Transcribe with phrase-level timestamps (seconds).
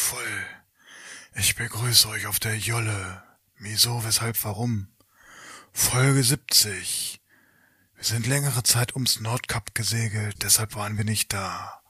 [0.00, 0.46] Sternagelvoll.
[1.34, 3.22] Ich begrüße euch auf der Jolle.
[3.58, 4.88] Wieso, weshalb, warum?
[5.72, 7.20] Folge 70.
[7.96, 11.82] Wir sind längere Zeit ums Nordkap gesegelt, deshalb waren wir nicht da.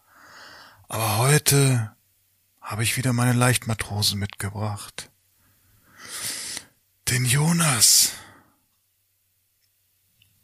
[0.89, 1.95] Aber heute
[2.61, 5.11] habe ich wieder meine Leichtmatrosen mitgebracht.
[7.09, 8.13] Den Jonas.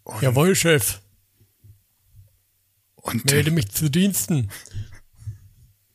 [0.05, 1.01] Und Jawohl, Chef.
[2.95, 4.51] Und Melde mich zu Diensten.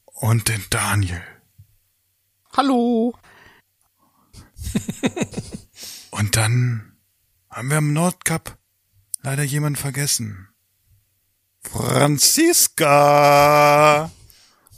[0.05, 1.23] Und den Daniel.
[2.53, 3.13] Hallo.
[6.11, 6.97] Und dann
[7.49, 8.57] haben wir am Nordkap
[9.21, 10.49] leider jemanden vergessen.
[11.61, 12.81] Franziska!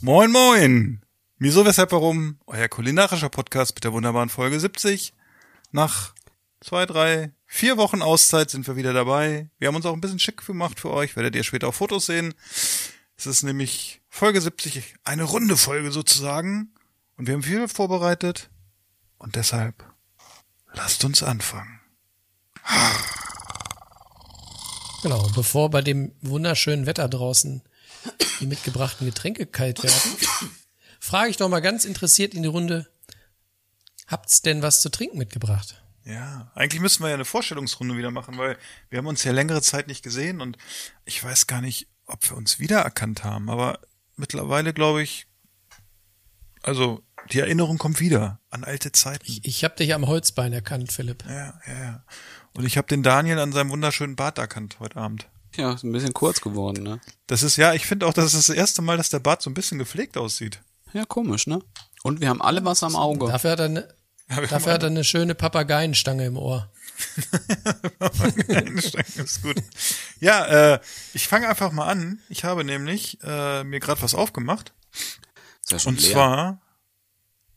[0.00, 1.04] Moin, moin!
[1.38, 2.38] Wieso, weshalb, warum?
[2.46, 5.12] Euer kulinarischer Podcast mit der wunderbaren Folge 70.
[5.72, 6.14] Nach
[6.60, 9.50] zwei, drei, vier Wochen Auszeit sind wir wieder dabei.
[9.58, 12.06] Wir haben uns auch ein bisschen schick gemacht für euch, werdet ihr später auf Fotos
[12.06, 12.34] sehen.
[13.16, 16.73] Es ist nämlich Folge 70, eine runde Folge sozusagen.
[17.16, 18.50] Und wir haben viel vorbereitet.
[19.18, 19.84] Und deshalb
[20.72, 21.80] lasst uns anfangen.
[25.02, 27.62] Genau, bevor bei dem wunderschönen Wetter draußen
[28.40, 30.16] die mitgebrachten Getränke kalt werden,
[30.98, 32.90] frage ich doch mal ganz interessiert in die Runde,
[34.06, 35.82] habt's denn was zu trinken mitgebracht?
[36.04, 38.58] Ja, eigentlich müssten wir ja eine Vorstellungsrunde wieder machen, weil
[38.90, 40.58] wir haben uns ja längere Zeit nicht gesehen und
[41.04, 43.80] ich weiß gar nicht, ob wir uns wiedererkannt haben, aber
[44.16, 45.26] mittlerweile glaube ich,
[46.64, 47.02] also
[47.32, 49.24] die Erinnerung kommt wieder an alte Zeiten.
[49.26, 51.24] Ich, ich habe dich am Holzbein erkannt, Philipp.
[51.26, 52.04] Ja, ja, ja.
[52.54, 55.28] Und ich habe den Daniel an seinem wunderschönen Bart erkannt heute Abend.
[55.56, 57.00] Ja, ist ein bisschen kurz geworden, ne?
[57.26, 59.50] Das ist ja, ich finde auch, das ist das erste Mal, dass der Bart so
[59.50, 60.60] ein bisschen gepflegt aussieht.
[60.92, 61.60] Ja, komisch, ne?
[62.02, 63.26] Und wir haben alle was am Auge.
[63.26, 63.88] Dafür hat er eine,
[64.28, 66.70] ja, dafür hat er eine schöne Papageienstange im Ohr.
[67.98, 69.56] Papageienstange ist gut.
[70.20, 70.80] Ja, äh,
[71.14, 72.20] ich fange einfach mal an.
[72.28, 74.72] Ich habe nämlich äh, mir gerade was aufgemacht.
[75.64, 76.12] Ist ja schon Und leer.
[76.12, 76.62] zwar,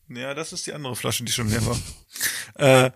[0.07, 1.77] ja, das ist die andere Flasche, die schon leer war.
[2.55, 2.91] äh,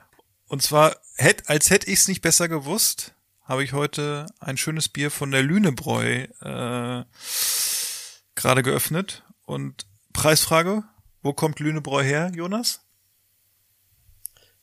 [0.47, 3.13] und zwar, hätt, als hätte ich es nicht besser gewusst,
[3.43, 7.03] habe ich heute ein schönes Bier von der Lünebräu äh,
[8.35, 9.23] gerade geöffnet.
[9.45, 10.83] Und Preisfrage,
[11.21, 12.81] wo kommt Lünebräu her, Jonas?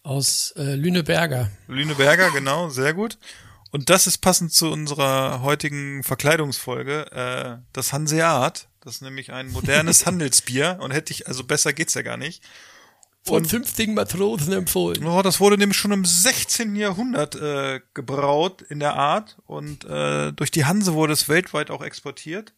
[0.03, 1.50] Aus äh, Lüneberger.
[1.66, 3.19] Lüneberger, genau, sehr gut.
[3.70, 8.68] Und das ist passend zu unserer heutigen Verkleidungsfolge, äh, das Hanseat.
[8.80, 12.42] Das ist nämlich ein modernes Handelsbier und hätte ich, also besser geht's ja gar nicht.
[13.24, 15.04] Von fünftigen Matrosen empfohlen.
[15.04, 16.76] Oh, das wurde nämlich schon im 16.
[16.76, 21.82] Jahrhundert äh, gebraut in der Art und äh, durch die Hanse wurde es weltweit auch
[21.82, 22.54] exportiert.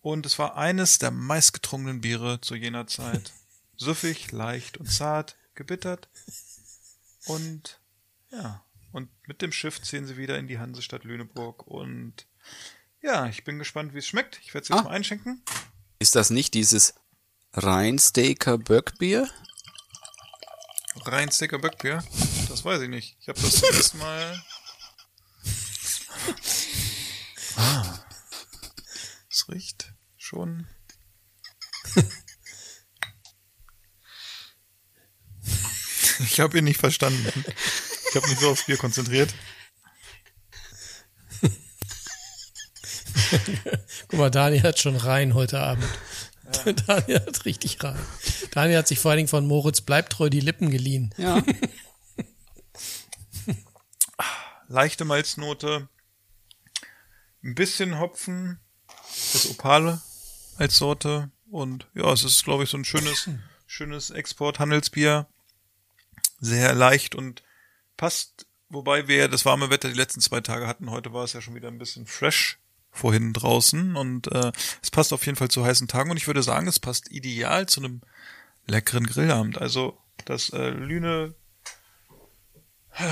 [0.00, 3.32] Und es war eines der meistgetrunkenen Biere zu jener Zeit.
[3.76, 6.08] Süffig, leicht und zart, gebittert.
[7.26, 7.80] Und
[8.32, 8.62] ja,
[8.92, 11.66] und mit dem Schiff ziehen sie wieder in die Hansestadt Lüneburg.
[11.66, 12.26] Und
[13.02, 14.40] ja, ich bin gespannt, wie es schmeckt.
[14.42, 14.82] Ich werde es jetzt Ah.
[14.82, 15.42] mal einschenken.
[15.98, 16.94] Ist das nicht dieses
[17.52, 19.28] Rheinstaker Böckbier?
[21.04, 22.04] Rheinstecker Böckbier?
[22.48, 23.16] Das weiß ich nicht.
[23.20, 24.42] Ich habe das ersten Mal.
[27.56, 27.98] Ah.
[29.30, 30.66] Es riecht schon.
[36.20, 37.44] Ich habe ihn nicht verstanden.
[38.10, 39.32] Ich habe mich so aufs Bier konzentriert.
[44.08, 45.86] Guck mal, Daniel hat schon rein heute Abend.
[46.86, 48.04] Daniel hat richtig rein.
[48.50, 51.14] Daniel hat sich vor allen Dingen von Moritz Bleibtreu die Lippen geliehen.
[51.18, 51.40] Ja.
[54.66, 55.88] Leichte Malznote.
[57.44, 58.58] Ein bisschen Hopfen.
[59.32, 60.00] Das Opale
[60.56, 61.30] als Sorte.
[61.48, 63.30] Und ja, es ist, glaube ich, so ein schönes,
[63.68, 65.28] schönes Export-Handelsbier.
[66.40, 67.44] Sehr leicht und
[68.00, 70.90] passt, wobei wir ja das warme Wetter die letzten zwei Tage hatten.
[70.90, 72.58] Heute war es ja schon wieder ein bisschen fresh
[72.90, 76.42] vorhin draußen und äh, es passt auf jeden Fall zu heißen Tagen und ich würde
[76.42, 78.00] sagen, es passt ideal zu einem
[78.66, 79.60] leckeren Grillabend.
[79.60, 81.34] Also das äh, Lüne
[82.94, 83.04] äh,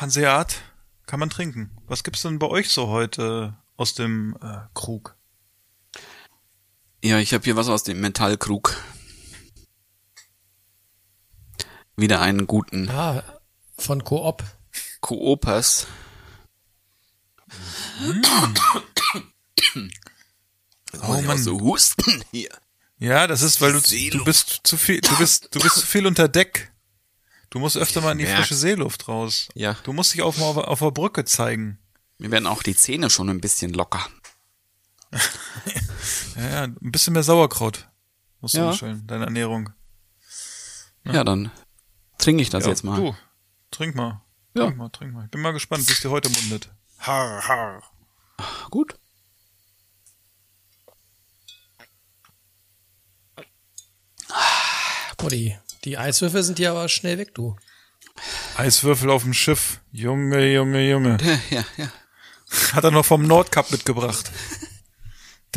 [0.00, 0.62] Hanseat
[1.04, 1.76] kann man trinken.
[1.86, 5.14] Was gibt's denn bei euch so heute aus dem äh, Krug?
[7.04, 8.74] Ja, ich habe hier was aus dem Metallkrug.
[11.96, 13.22] wieder einen guten Ah,
[13.78, 14.42] von Coop.
[15.00, 15.86] Koopas.
[21.02, 21.36] Oh Mann.
[21.38, 22.48] so husten hier.
[22.98, 26.06] Ja, das ist, weil du, du bist zu viel, du bist, du bist zu viel
[26.06, 26.72] unter Deck.
[27.50, 28.36] Du musst öfter mal in die Ja.
[28.36, 29.48] frische Seeluft raus.
[29.54, 29.74] Ja.
[29.82, 31.78] Du musst dich auf, auf, auf der Brücke zeigen.
[32.18, 34.06] Mir werden auch die Zähne schon ein bisschen locker.
[36.36, 37.88] Ja, ja, ein bisschen mehr Sauerkraut.
[38.42, 38.68] Musst du Ja.
[38.68, 39.70] umstellen, deine Ernährung.
[41.04, 41.50] Ja, dann
[42.18, 42.96] trinke ich das ja, jetzt mal.
[43.00, 43.16] Du,
[43.70, 44.22] trink mal.
[44.54, 44.64] Ja.
[44.64, 45.24] Trink mal, trink mal.
[45.24, 46.70] Ich bin mal gespannt, wie es dir heute mundet.
[46.98, 47.82] Har, har.
[48.70, 48.98] Gut.
[55.26, 57.56] Oh, die, die Eiswürfel sind hier aber schnell weg, du.
[58.56, 59.80] Eiswürfel auf dem Schiff.
[59.90, 61.16] Junge, Junge, Junge.
[61.50, 61.90] Ja, ja.
[62.72, 64.30] Hat er noch vom Nordkap mitgebracht.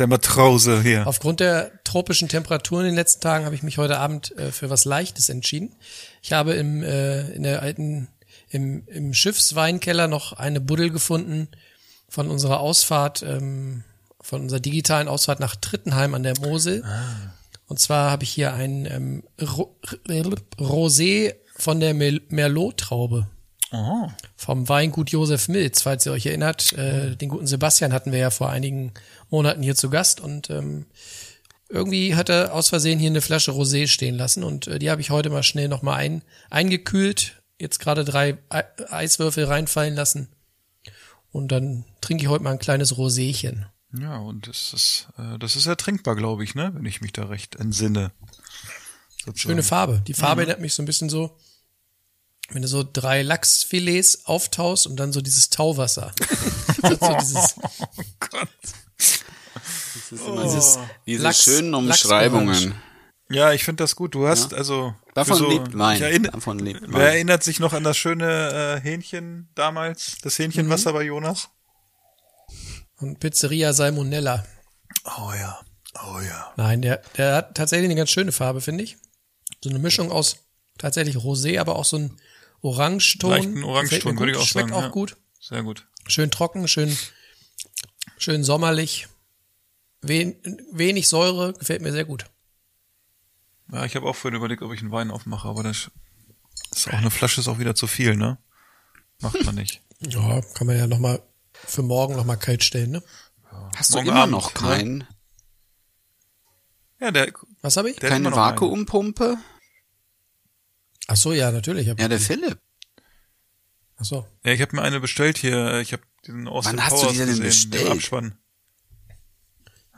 [0.00, 1.06] Der Matrose hier.
[1.06, 4.70] Aufgrund der tropischen Temperaturen in den letzten Tagen habe ich mich heute Abend äh, für
[4.70, 5.76] was Leichtes entschieden.
[6.22, 8.08] Ich habe im, äh, in der alten,
[8.48, 11.48] im, im Schiffsweinkeller noch eine Buddel gefunden
[12.08, 13.84] von unserer Ausfahrt, ähm,
[14.22, 16.82] von unserer digitalen Ausfahrt nach Trittenheim an der Mosel.
[17.66, 19.76] Und zwar habe ich hier ein ähm, Ro
[20.58, 23.26] Rosé von der Mel- Merlot-Traube.
[23.72, 24.08] Oh.
[24.34, 26.72] Vom Weingut Josef Milz, falls ihr euch erinnert.
[26.72, 28.92] Äh, den guten Sebastian hatten wir ja vor einigen
[29.30, 30.86] Monaten hier zu Gast und ähm,
[31.68, 35.00] irgendwie hat er aus Versehen hier eine Flasche Rosé stehen lassen und äh, die habe
[35.00, 40.28] ich heute mal schnell nochmal ein, eingekühlt, jetzt gerade drei Ei Eiswürfel reinfallen lassen
[41.32, 43.66] und dann trinke ich heute mal ein kleines Roséchen.
[43.98, 46.70] Ja, und das ist, äh, das ist ja trinkbar, glaube ich, ne?
[46.74, 48.12] Wenn ich mich da recht entsinne.
[49.24, 49.38] Sozusagen.
[49.38, 50.02] Schöne Farbe.
[50.06, 51.36] Die Farbe erinnert mich so ein bisschen so,
[52.50, 56.12] wenn du so drei Lachsfilets auftaust und dann so dieses Tauwasser.
[56.82, 57.56] So dieses.
[60.10, 61.74] Das ist immer dieses, diese Lachs- schönen.
[61.74, 62.74] Umschreibungen.
[63.32, 64.14] Ja, ich finde das gut.
[64.16, 64.58] Du hast Ja.
[64.58, 67.00] also Davon so, lebt erinner, Davon lebt wer Wein.
[67.02, 70.16] erinnert sich noch an das schöne äh, Hähnchen damals?
[70.22, 71.48] Das Hähnchenwasser bei Jonas?
[72.98, 74.44] und Pizzeria Salmonella.
[75.04, 75.58] Oh ja.
[75.94, 76.52] Oh ja.
[76.56, 78.98] Nein, der, der hat tatsächlich eine ganz schöne Farbe, finde ich.
[79.62, 80.36] So eine Mischung aus
[80.76, 82.16] tatsächlich Rosé, aber auch so ein
[82.62, 83.30] Orangeton.
[83.30, 84.78] Leichten Orangeton, gut, würde ich auch Schmeckt sagen.
[84.78, 84.90] auch ja.
[84.90, 85.16] gut.
[85.40, 85.86] Sehr gut.
[86.08, 86.94] Schön trocken, schön,
[88.18, 89.08] schön sommerlich.
[90.02, 90.36] Wen,
[90.72, 92.24] wenig Säure, gefällt mir sehr gut.
[93.72, 95.90] Ja, ich habe auch vorhin überlegt, ob ich einen Wein aufmache, aber das
[96.74, 98.38] ist auch eine Flasche ist auch wieder zu viel, ne?
[99.20, 99.82] Macht man nicht.
[100.02, 103.02] Ja, kann man ja noch mal für morgen noch mal kalt stellen, ne?
[103.76, 104.58] Hast du Morgen immer Abend, noch ne?
[104.58, 105.06] keinen?
[107.00, 107.96] Ja, der, Was habe ich?
[107.98, 108.32] der Keine.
[108.32, 109.36] Vakuumpumpe?
[111.06, 111.86] Ach so, ja, natürlich.
[111.86, 112.58] Ja, ich der die.
[113.98, 114.26] Ach Ach so.
[114.42, 115.80] Ja, ich habe mir eine bestellt hier.
[115.80, 117.88] Ich habe diesen Austin Wann hast du die denn gesehen, bestellt?
[117.88, 118.00] Den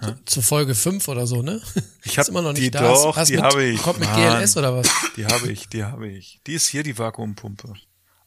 [0.02, 0.26] Abspann.
[0.26, 1.60] Zu Folge 5 oder so, ne?
[2.04, 2.82] Ich hab Ist immer noch nicht die da.
[2.82, 3.80] doch, Hast die habe ich.
[3.82, 4.38] Kommt mit Mann.
[4.40, 4.88] GLS oder was?
[5.16, 6.40] Die habe ich, die habe ich.
[6.46, 7.74] Die ist hier die Vakuumpumpe.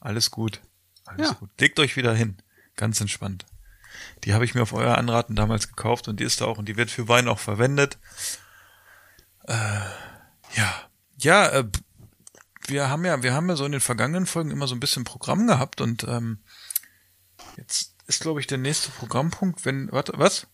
[0.00, 0.60] Alles gut.
[1.04, 1.34] Alles Ja.
[1.34, 1.50] gut.
[1.60, 2.36] Legt euch wieder hin.
[2.76, 3.44] Ganz entspannt.
[4.24, 6.68] Die habe ich mir auf euer Anraten damals gekauft und die ist da auch und
[6.68, 7.98] die wird für Wein auch verwendet.
[9.44, 9.54] Äh,
[10.54, 10.74] ja.
[11.18, 11.64] Ja, äh,
[12.66, 15.04] wir haben ja, wir haben ja so in den vergangenen Folgen immer so ein bisschen
[15.04, 16.40] Programm gehabt und ähm,
[17.56, 20.46] jetzt ist, glaube ich, der nächste Programmpunkt, wenn, warte, was?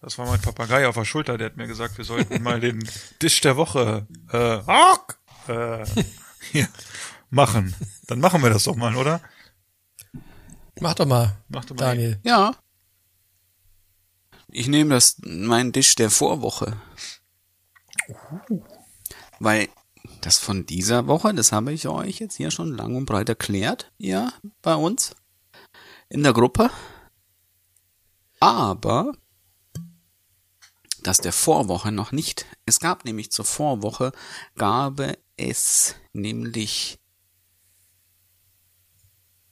[0.00, 2.88] Das war mein Papagei auf der Schulter, der hat mir gesagt, wir sollten mal den
[3.18, 5.86] Tisch der Woche äh, äh,
[6.52, 6.68] hier
[7.30, 7.74] machen.
[8.06, 9.20] Dann machen wir das doch mal, oder?
[10.80, 11.86] Mach doch mal, Mach doch mal.
[11.86, 12.20] Daniel.
[12.22, 12.54] Ja.
[14.50, 16.76] Ich nehme das, meinen Tisch der Vorwoche.
[19.40, 19.68] Weil
[20.20, 23.92] das von dieser Woche, das habe ich euch jetzt hier schon lang und breit erklärt,
[23.98, 25.14] ja, bei uns
[26.08, 26.70] in der Gruppe.
[28.40, 29.12] Aber
[31.02, 32.46] das der Vorwoche noch nicht.
[32.66, 34.10] Es gab nämlich zur Vorwoche,
[34.56, 35.00] gab
[35.36, 36.98] es nämlich,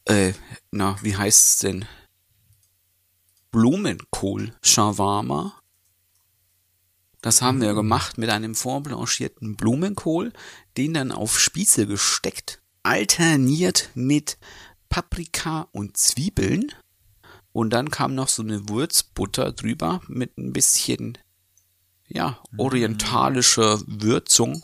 [0.05, 0.33] äh,
[0.71, 1.87] na, wie heißt's denn?
[3.53, 5.61] Blumenkohl-Shawarma.
[7.23, 10.33] Das haben wir gemacht mit einem vorblanchierten Blumenkohl,
[10.77, 14.39] den dann auf Spieße gesteckt, alterniert mit
[14.89, 16.73] Paprika und Zwiebeln.
[17.57, 21.17] Und dann kam noch so eine Würzbutter drüber mit ein bisschen,
[22.07, 24.63] ja, orientalischer Würzung.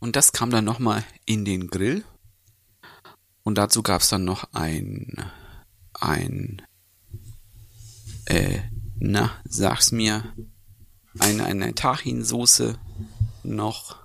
[0.00, 2.04] Und das kam dann nochmal in den Grill.
[3.44, 5.30] Und dazu gab's dann noch ein,
[5.94, 6.62] ein,
[8.24, 8.58] äh,
[8.98, 10.34] na, sag's mir,
[11.20, 12.76] eine, eine Tahinsoße
[13.44, 13.98] noch.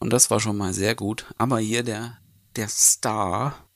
[0.00, 1.24] Und das war schon mal sehr gut.
[1.38, 2.18] Aber hier der,
[2.56, 3.67] der Star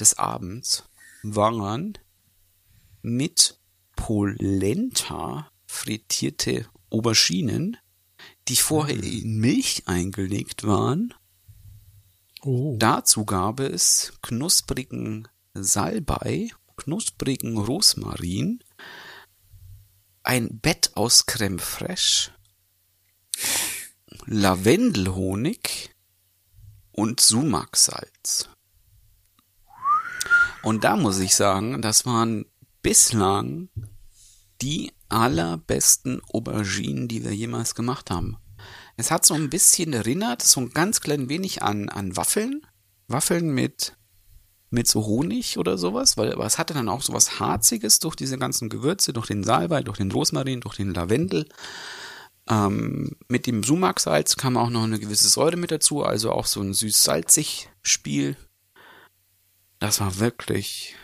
[0.00, 0.84] des Abends
[1.22, 1.98] waren
[3.02, 3.58] mit
[3.96, 7.76] Polenta frittierte Auberginen,
[8.48, 11.14] die vorher in Milch eingelegt waren.
[12.42, 12.76] Oh.
[12.78, 18.64] Dazu gab es knusprigen Salbei, knusprigen Rosmarin,
[20.22, 22.32] ein Bett aus Creme fraiche,
[24.26, 25.90] Lavendelhonig
[26.92, 28.49] und Sumaksalz.
[30.62, 32.46] Und da muss ich sagen, das waren
[32.82, 33.68] bislang
[34.60, 38.36] die allerbesten Auberginen, die wir jemals gemacht haben.
[38.96, 42.66] Es hat so ein bisschen erinnert, so ein ganz klein wenig an, an Waffeln.
[43.08, 43.96] Waffeln mit,
[44.68, 48.38] mit so Honig oder sowas, weil aber es hatte dann auch sowas Harziges durch diese
[48.38, 51.48] ganzen Gewürze, durch den Salbei, durch den Rosmarin, durch den Lavendel.
[52.48, 56.60] Ähm, mit dem Sumaksalz kam auch noch eine gewisse Säure mit dazu, also auch so
[56.60, 58.36] ein süß-salzig Spiel.
[59.80, 60.94] Das war wirklich,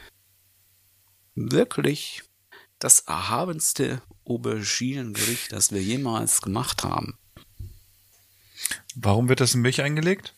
[1.35, 2.23] wirklich
[2.79, 7.19] das erhabenste Auberginengericht, das wir jemals gemacht haben.
[8.95, 10.35] Warum wird das in Milch eingelegt?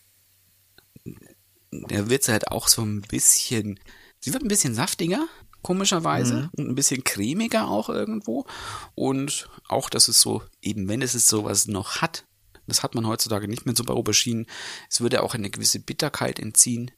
[1.73, 3.81] Der wird halt auch so ein bisschen,
[4.21, 5.27] sie wird ein bisschen saftiger,
[5.63, 8.47] komischerweise, und ein bisschen cremiger auch irgendwo.
[8.95, 12.25] Und auch, dass es so, eben wenn es es sowas noch hat,
[12.67, 14.47] das hat man heutzutage nicht mehr so bei Auberginen,
[14.91, 16.91] es würde auch eine gewisse Bitterkeit entziehen.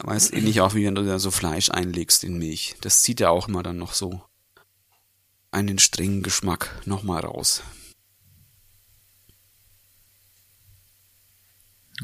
[0.00, 2.76] Aber es ist ähnlich auch, wie wenn du da so Fleisch einlegst in Milch.
[2.80, 4.22] Das zieht ja auch immer dann noch so
[5.50, 7.62] einen strengen Geschmack nochmal raus.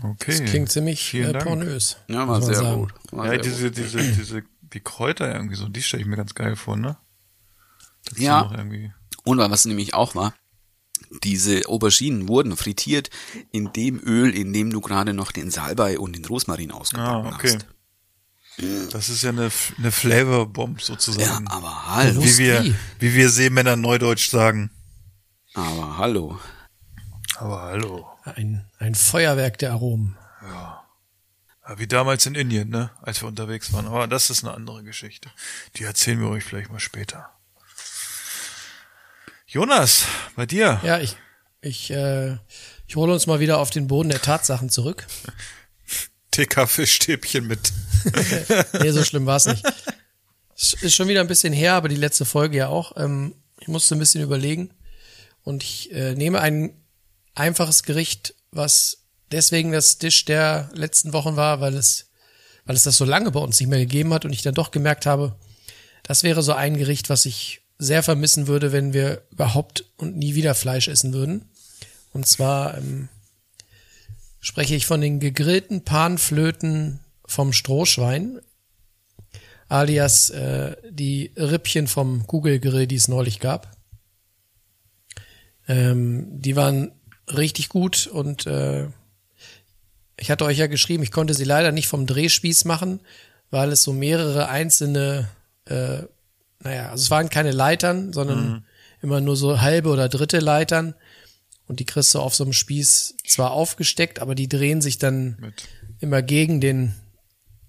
[0.03, 0.38] Okay.
[0.41, 1.97] Das klingt ziemlich äh, pornös.
[2.09, 2.81] Ja, war sehr sagen.
[2.81, 2.93] gut.
[3.12, 3.76] War Ja, sehr diese, gut.
[3.79, 6.99] diese, diese, die Kräuter irgendwie so, die stelle ich mir ganz geil vor, ne?
[8.05, 8.50] Dazu Ja.
[9.25, 10.35] Und was nämlich auch war,
[11.23, 13.11] diese Auberginen wurden frittiert
[13.53, 17.35] in dem Öl, in dem du gerade noch den Salbei und den Rosmarin ausgebacken Ah,
[17.35, 17.55] okay.
[17.55, 17.67] hast.
[18.91, 21.47] Das ist ja eine, eine Flavor-Bomb Ja, sozusagen.
[21.49, 22.23] aber hallo.
[22.23, 24.71] wie wir, wie wir Seemänner Neudeutsch sagen.
[25.55, 26.41] Aber hallo.
[27.39, 28.09] Aber hallo.
[28.25, 30.17] Ein, ein Feuerwerk der Aromen.
[30.43, 30.85] Ja,
[31.77, 32.91] Wie damals in Indien, ne?
[33.03, 33.87] Als wir unterwegs waren.
[33.87, 35.31] Aber das ist eine andere Geschichte.
[35.77, 37.29] Die erzählen wir euch vielleicht mal später.
[39.47, 40.81] Jonas, bei dir?
[40.83, 41.17] Ja, ich,
[41.61, 42.37] ich, äh,
[42.87, 45.07] ich hole uns mal wieder auf den Boden der Tatsachen zurück.
[46.37, 47.73] TK-Fischstäbchen mit.
[48.81, 49.62] Nee, so schlimm nicht.
[50.57, 52.97] Es Ist schon wieder ein bisschen her, aber die letzte Folge ja auch.
[52.97, 54.71] Ähm, ich musste ein bisschen überlegen.
[55.43, 56.76] Und ich äh, nehme ein
[57.35, 62.11] einfaches Gericht, was deswegen das Tisch der letzten Wochen war, weil es,
[62.64, 64.71] weil es das so lange bei uns nicht mehr gegeben hat und ich dann doch
[64.71, 65.37] gemerkt habe,
[66.02, 70.35] das wäre so ein Gericht, was ich sehr vermissen würde, wenn wir überhaupt und nie
[70.35, 71.50] wieder Fleisch essen würden.
[72.12, 73.09] Und zwar ähm,
[74.47, 78.38] spreche ich von den gegrillten Panflöten vom Strohschwein,
[79.69, 83.76] alias äh, die Rippchen vom Kugelgrill, die es neulich gab.
[85.67, 86.93] Ähm, die waren
[87.26, 88.87] richtig gut und äh,
[90.17, 93.00] ich hatte euch ja geschrieben, ich konnte sie leider nicht vom Drehspieß machen,
[93.50, 95.29] weil es so mehrere einzelne,
[95.65, 96.03] äh,
[96.61, 98.65] naja, also es waren keine Leitern, sondern
[99.03, 100.95] immer nur so halbe oder dritte Leitern.
[101.67, 105.37] Und die kriegst du auf so einem Spieß zwar aufgesteckt, aber die drehen sich dann
[105.41, 105.69] Mit.
[106.01, 106.95] immer gegen den,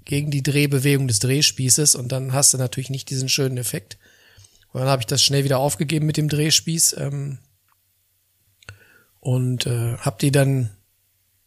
[0.06, 3.98] gegen die Drehbewegung des Drehspießes und dann hast du natürlich nicht diesen schönen Effekt.
[4.72, 7.40] Und dann habe ich das schnell wieder aufgegeben mit dem Drehspieß ähm,
[9.20, 10.70] und äh, habe die dann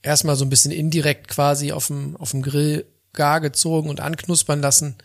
[0.02, 4.60] erstmal so ein bisschen indirekt quasi auf dem, auf dem Grill gar gezogen und anknuspern
[4.60, 4.96] lassen,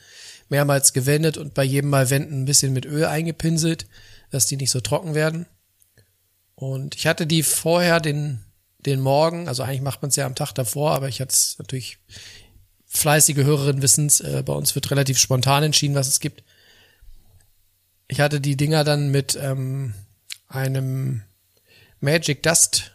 [0.49, 3.87] mehrmals gewendet und bei jedem Mal wenden ein bisschen mit Öl eingepinselt,
[4.31, 5.45] dass die nicht so trocken werden.
[6.55, 8.39] Und ich hatte die vorher den,
[8.79, 11.57] den Morgen, also eigentlich macht man es ja am Tag davor, aber ich hatte es
[11.59, 11.97] natürlich
[12.85, 16.43] fleißige Hörerinnen wissens, äh, bei uns wird relativ spontan entschieden, was es gibt.
[18.07, 19.93] Ich hatte die Dinger dann mit ähm,
[20.47, 21.23] einem
[21.99, 22.91] Magic Dust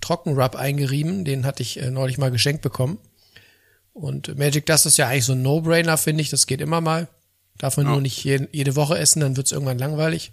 [0.00, 2.98] Trockenrub eingerieben, den hatte ich äh, neulich mal geschenkt bekommen.
[3.94, 7.08] Und Magic Dust ist ja eigentlich so ein No-Brainer, finde ich, das geht immer mal.
[7.56, 10.32] Darf man nur nicht je, jede Woche essen, dann wird's irgendwann langweilig.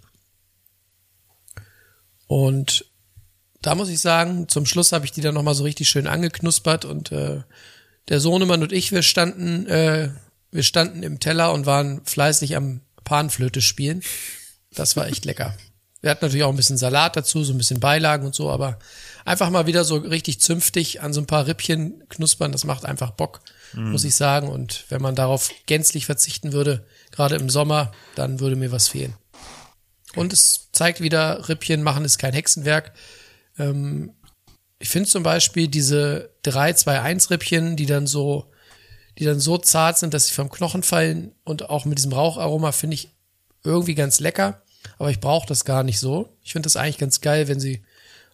[2.26, 2.86] Und
[3.62, 6.84] da muss ich sagen, zum Schluss habe ich die dann nochmal so richtig schön angeknuspert
[6.84, 7.42] und äh,
[8.08, 10.10] der Sohnemann und ich, wir standen, äh,
[10.50, 14.02] wir standen im Teller und waren fleißig am Panflöte spielen.
[14.72, 15.56] Das war echt lecker.
[16.02, 18.78] Wir hatten natürlich auch ein bisschen Salat dazu, so ein bisschen Beilagen und so, aber
[19.24, 23.12] einfach mal wieder so richtig zünftig an so ein paar Rippchen knuspern, das macht einfach
[23.12, 23.40] Bock,
[23.72, 24.48] muss ich sagen.
[24.48, 29.14] Und wenn man darauf gänzlich verzichten würde, gerade im Sommer, dann würde mir was fehlen.
[30.16, 32.92] Und es zeigt wieder, Rippchen machen ist kein Hexenwerk.
[33.58, 34.14] Ähm,
[34.78, 38.50] ich finde zum Beispiel diese 3-2-1-Rippchen, die dann so,
[39.18, 42.72] die dann so zart sind, dass sie vom Knochen fallen und auch mit diesem Raucharoma
[42.72, 43.10] finde ich
[43.62, 44.62] irgendwie ganz lecker.
[44.98, 46.36] Aber ich brauche das gar nicht so.
[46.42, 47.84] Ich finde das eigentlich ganz geil, wenn sie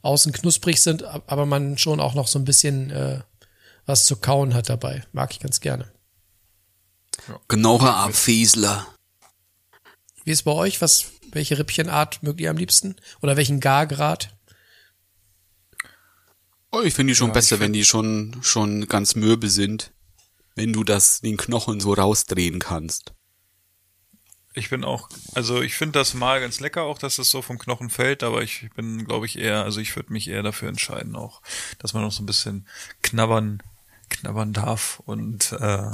[0.02, 3.20] außen knusprig sind, ab- aber man schon auch noch so ein bisschen äh,
[3.86, 5.04] was zu kauen hat dabei.
[5.12, 5.90] Mag ich ganz gerne.
[7.48, 8.86] Genauer Abfiesler.
[10.24, 10.80] Wie ist bei euch?
[10.80, 12.96] Was, welche Rippchenart mögt ihr am liebsten?
[13.22, 14.36] Oder welchen Gargrad?
[16.72, 19.92] Oh, ich finde die schon Ja, besser, wenn die schon, schon ganz mürbe sind.
[20.54, 23.12] Wenn du das, den Knochen so rausdrehen kannst.
[24.52, 27.58] Ich bin auch, also ich finde das mal ganz lecker auch, dass es so vom
[27.58, 31.14] Knochen fällt, aber ich bin, glaube ich, eher, also ich würde mich eher dafür entscheiden
[31.14, 31.40] auch,
[31.78, 32.66] dass man noch so ein bisschen
[33.00, 33.62] knabbern,
[34.08, 35.90] knabbern darf und äh,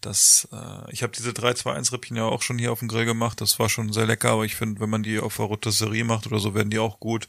[0.00, 3.40] das, äh, ich habe diese 3-2-1 Rippchen ja auch schon hier auf dem Grill gemacht,
[3.40, 6.26] das war schon sehr lecker, aber ich finde, wenn man die auf der Rotisserie macht
[6.26, 7.28] oder so, werden die auch gut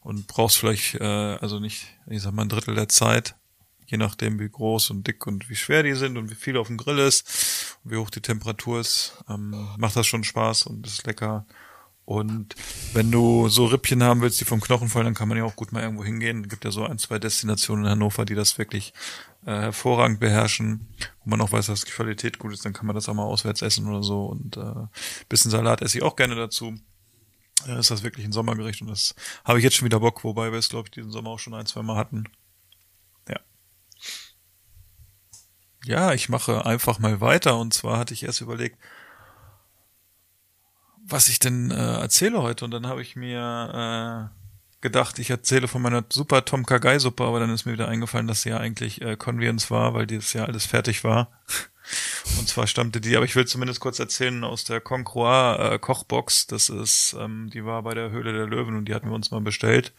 [0.00, 3.36] und brauchst vielleicht, äh, also nicht, ich sag mal ein Drittel der Zeit,
[3.86, 6.66] je nachdem wie groß und dick und wie schwer die sind und wie viel auf
[6.66, 10.86] dem Grill ist und wie hoch die Temperatur ist, ähm, macht das schon Spaß und
[10.86, 11.46] ist lecker.
[12.08, 12.54] Und
[12.94, 15.56] wenn du so Rippchen haben willst, die vom Knochen fallen, dann kann man ja auch
[15.56, 16.44] gut mal irgendwo hingehen.
[16.44, 18.94] Es gibt ja so ein, zwei Destinationen in Hannover, die das wirklich
[19.44, 20.88] äh, hervorragend beherrschen,
[21.22, 23.24] wo man auch weiß, dass die Qualität gut ist, dann kann man das auch mal
[23.24, 24.24] auswärts essen oder so.
[24.24, 24.86] Und äh,
[25.28, 26.76] bisschen Salat esse ich auch gerne dazu.
[27.66, 30.50] Äh, ist das wirklich ein Sommergericht und das habe ich jetzt schon wieder Bock, wobei
[30.50, 32.24] wir es, glaube ich, diesen Sommer auch schon ein, zwei Mal hatten.
[33.28, 33.40] Ja.
[35.84, 37.58] Ja, ich mache einfach mal weiter.
[37.58, 38.78] Und zwar hatte ich erst überlegt,
[41.08, 42.64] was ich denn äh, erzähle heute.
[42.64, 47.24] Und dann habe ich mir äh, gedacht, ich erzähle von meiner super Tom Kagai Suppe,
[47.24, 50.32] aber dann ist mir wieder eingefallen, dass sie ja eigentlich äh, Convenience war, weil dieses
[50.32, 51.30] Jahr alles fertig war.
[52.38, 56.46] Und zwar stammte die, aber ich will zumindest kurz erzählen, aus der Concroix äh, Kochbox.
[56.46, 59.30] Das ist, ähm, die war bei der Höhle der Löwen und die hatten wir uns
[59.30, 59.92] mal bestellt.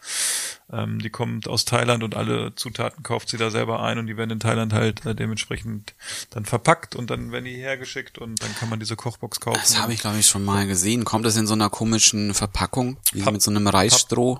[0.72, 4.16] Ähm, die kommt aus Thailand und alle Zutaten kauft sie da selber ein und die
[4.16, 5.94] werden in Thailand halt äh, dementsprechend
[6.30, 9.58] dann verpackt und dann werden die hergeschickt und dann kann man diese Kochbox kaufen.
[9.60, 11.04] Das habe ich, glaube ich, schon mal gesehen.
[11.04, 12.98] Kommt das in so einer komischen Verpackung?
[13.12, 14.38] Wie Papp- mit so einem Reisstroh?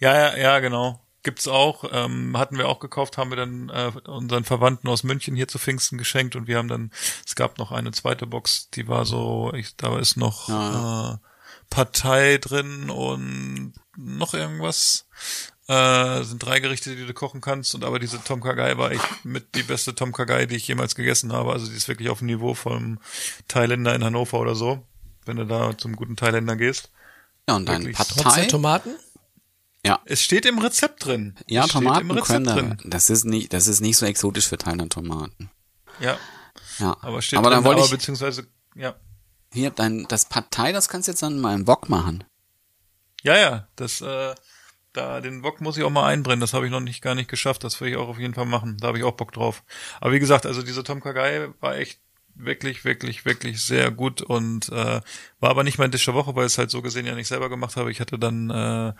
[0.00, 1.00] Ja, ja, ja, genau.
[1.24, 1.84] Gibt's auch.
[1.92, 5.58] Ähm, hatten wir auch gekauft, haben wir dann äh, unseren Verwandten aus München hier zu
[5.58, 6.92] Pfingsten geschenkt und wir haben dann,
[7.26, 11.14] es gab noch eine zweite Box, die war so, ich, da ist noch Ja.
[11.14, 11.16] äh,
[11.70, 15.06] Partei drin und noch irgendwas.
[15.66, 19.24] Äh, sind drei Gerichte, die du kochen kannst und aber diese Tom Kagai war echt
[19.24, 21.52] mit die beste Tom Kagai, die ich jemals gegessen habe.
[21.52, 23.00] Also die ist wirklich auf dem Niveau vom
[23.48, 24.82] Thailänder in Hannover oder so,
[25.26, 26.90] wenn du da zum guten Thailänder gehst.
[27.46, 27.82] Ja, und dann.
[27.92, 28.46] Trotz Partei.
[29.82, 30.02] Tomaten?
[30.06, 31.34] Es steht im Rezept drin.
[31.46, 32.08] Ja, es Tomaten
[32.44, 32.76] da.
[32.84, 35.50] Das ist nicht, das ist nicht so exotisch für Thailand Tomaten.
[36.00, 36.18] Ja,
[36.78, 36.96] Ja.
[37.00, 38.94] aber steht aber drin, dann wollte ich, beziehungsweise, ja.
[39.52, 42.24] hier, dein, das Partei, das kannst du jetzt dann mal im Wok machen.
[43.22, 44.34] Ja, ja, das, äh,
[44.92, 47.28] da, den Wok muss ich auch mal einbrennen, das habe ich noch nicht gar nicht
[47.28, 49.64] geschafft, das will ich auch auf jeden Fall machen, da habe ich auch Bock drauf.
[50.00, 52.00] Aber wie gesagt, also diese Tom Kagai war echt
[52.34, 55.00] wirklich, wirklich, wirklich sehr gut und äh,
[55.40, 57.26] war aber nicht mein Tisch der Woche, weil ich es halt so gesehen ja nicht
[57.26, 57.90] selber gemacht habe.
[57.90, 58.92] Ich hatte dann äh,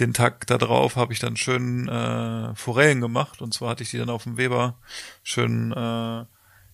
[0.00, 3.42] den Tag da drauf habe ich dann schön äh, Forellen gemacht.
[3.42, 4.76] Und zwar hatte ich die dann auf dem Weber
[5.22, 6.24] schön äh,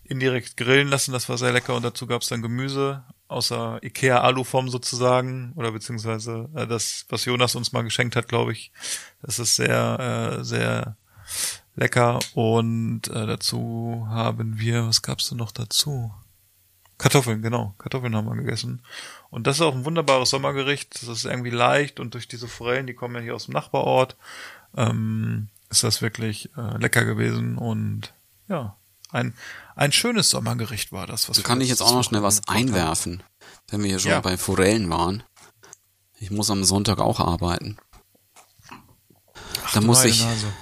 [0.04, 1.74] indirekt grillen lassen, das war sehr lecker.
[1.74, 5.52] Und dazu gab es dann Gemüse außer Ikea Aluform sozusagen.
[5.56, 8.72] Oder beziehungsweise äh, das, was Jonas uns mal geschenkt hat, glaube ich.
[9.22, 10.96] Das ist sehr, äh, sehr
[11.74, 12.18] lecker.
[12.34, 16.12] Und äh, dazu haben wir, was gab's denn noch dazu?
[16.98, 17.74] Kartoffeln, genau.
[17.78, 18.82] Kartoffeln haben wir gegessen.
[19.30, 20.94] Und das ist auch ein wunderbares Sommergericht.
[20.94, 24.16] Das ist irgendwie leicht und durch diese Forellen, die kommen ja hier aus dem Nachbarort,
[24.76, 28.14] ähm, ist das wirklich äh, lecker gewesen und
[28.48, 28.76] ja,
[29.10, 29.34] ein,
[29.76, 31.28] ein schönes Sommergericht war das.
[31.28, 33.22] Was Da kann ich jetzt auch noch schnell was einwerfen,
[33.68, 34.20] wenn wir hier schon Ja.
[34.20, 35.22] bei Forellen waren.
[36.18, 37.76] Ich muss am Sonntag auch arbeiten.
[39.72, 40.52] Da muss ich, Nase.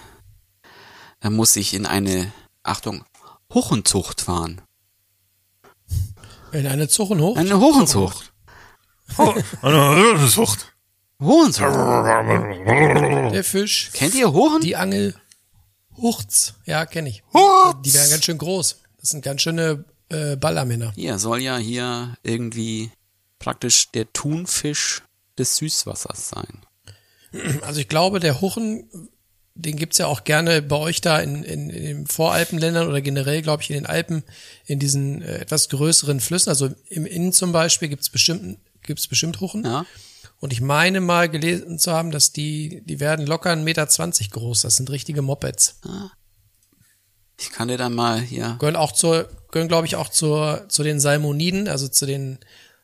[1.21, 3.05] da muss ich in eine, Achtung,
[3.53, 4.63] Huchenzucht fahren.
[6.53, 7.37] In eine Zucht und hoch?
[7.37, 8.33] Eine Huchenzucht.
[9.19, 10.73] Oh, eine Sucht.
[11.21, 11.75] Huchenzucht.
[11.75, 14.61] Der Fisch, Kennt ihr Huchen?
[14.61, 15.15] die Angel,
[15.97, 16.55] Huchts.
[16.65, 17.23] Ja, kenne ich.
[17.85, 18.81] Die werden ganz schön groß.
[18.99, 20.93] Das sind ganz schöne äh, Ballermänner.
[20.95, 22.91] Hier soll ja hier irgendwie
[23.39, 25.03] praktisch der Thunfisch
[25.39, 26.63] des Süßwassers sein.
[27.63, 28.89] Also ich glaube, der Huchen,
[29.55, 33.43] den gibt's ja auch gerne bei euch da in, in, in den Voralpenländern oder generell,
[33.43, 34.23] glaube ich, in den Alpen,
[34.67, 36.49] in diesen äh, etwas größeren Flüssen.
[36.49, 39.65] Also im Inn zum Beispiel gibt's bestimmt, gibt's bestimmt Huchen.
[39.65, 39.85] Ja.
[40.41, 43.87] Und ich meine mal gelesen zu haben, dass die, die werden locker 1,20 Meter
[44.31, 44.63] groß.
[44.63, 45.79] Das sind richtige Mopeds.
[47.39, 48.57] Ich kann dir dann mal hier.
[48.59, 52.39] Gehören auch zur, gehören, glaube ich, auch zur, zu den Salmoniden, also zu den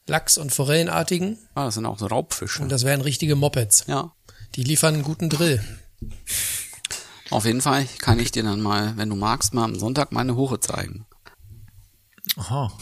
[0.07, 1.39] Lachs- und Forellenartigen.
[1.55, 2.63] Ah, das sind auch so Raubfische.
[2.63, 3.85] Und das wären richtige Mopeds.
[3.89, 4.13] Ja.
[4.55, 5.63] Die liefern einen guten Drill.
[7.31, 10.37] Auf jeden Fall kann ich dir dann mal, wenn du magst, mal am Sonntag meine
[10.37, 11.07] Hure zeigen.
[12.37, 12.73] Aha.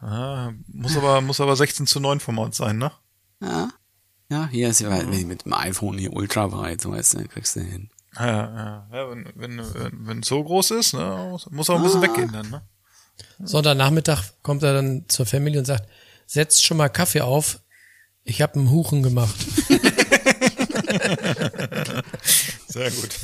[0.00, 2.92] Ah, muss aber, muss aber 16 zu 9 Format sein, ne?
[3.40, 3.70] Ja.
[4.30, 7.60] Ja, hier ist ja mit dem iPhone hier ultra weit, so weißt du, kriegst du
[7.60, 7.90] hin.
[8.16, 9.60] Ja, ja, ja wenn, wenn,
[10.06, 12.62] wenn, so groß ist, ne, muss auch ein bisschen weggehen dann, ne?
[13.42, 15.88] Sonntagnachmittag kommt er dann zur Family und sagt,
[16.26, 17.60] setzt schon mal Kaffee auf.
[18.24, 19.34] Ich habe einen Huchen gemacht.
[22.68, 23.18] Sehr gut.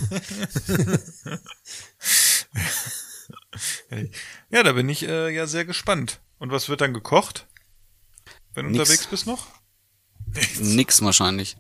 [4.51, 6.21] ja, da bin ich äh, ja sehr gespannt.
[6.39, 7.47] Und was wird dann gekocht?
[8.55, 8.81] Wenn du Nix.
[8.81, 9.47] unterwegs bist noch?
[10.61, 11.57] Nix wahrscheinlich.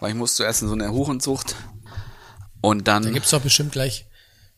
[0.00, 1.56] Weil ich muss zuerst in so eine Huchenzucht
[2.60, 3.02] und dann.
[3.02, 4.06] Da gibt's doch bestimmt gleich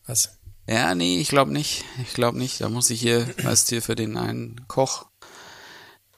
[0.07, 0.39] was.
[0.69, 1.85] Ja, nee, ich glaube nicht.
[2.03, 2.61] Ich glaube nicht.
[2.61, 5.07] Da muss ich hier, weißt du, hier für den einen Koch,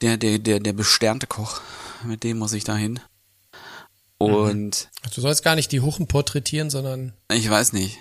[0.01, 1.61] der, der, der, der besternte Koch,
[2.03, 2.99] mit dem muss ich da hin.
[4.25, 7.97] Und Du sollst gar nicht die Huchen porträtieren, sondern ich weiß nicht.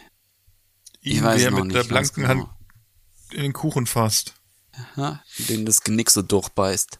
[1.00, 1.76] Ich Ihn, weiß der noch mit nicht.
[1.76, 2.28] der blanken genau.
[2.28, 2.48] Hand
[3.32, 4.34] in den Kuchen fasst.
[5.48, 6.98] Den das Genick so durchbeißt.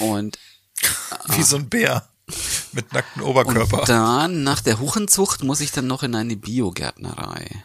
[0.00, 0.38] Und,
[1.28, 2.08] Wie so ein Bär.
[2.72, 3.80] Mit nacktem Oberkörper.
[3.80, 7.64] und dann, nach der Huchenzucht, muss ich dann noch in eine Biogärtnerei.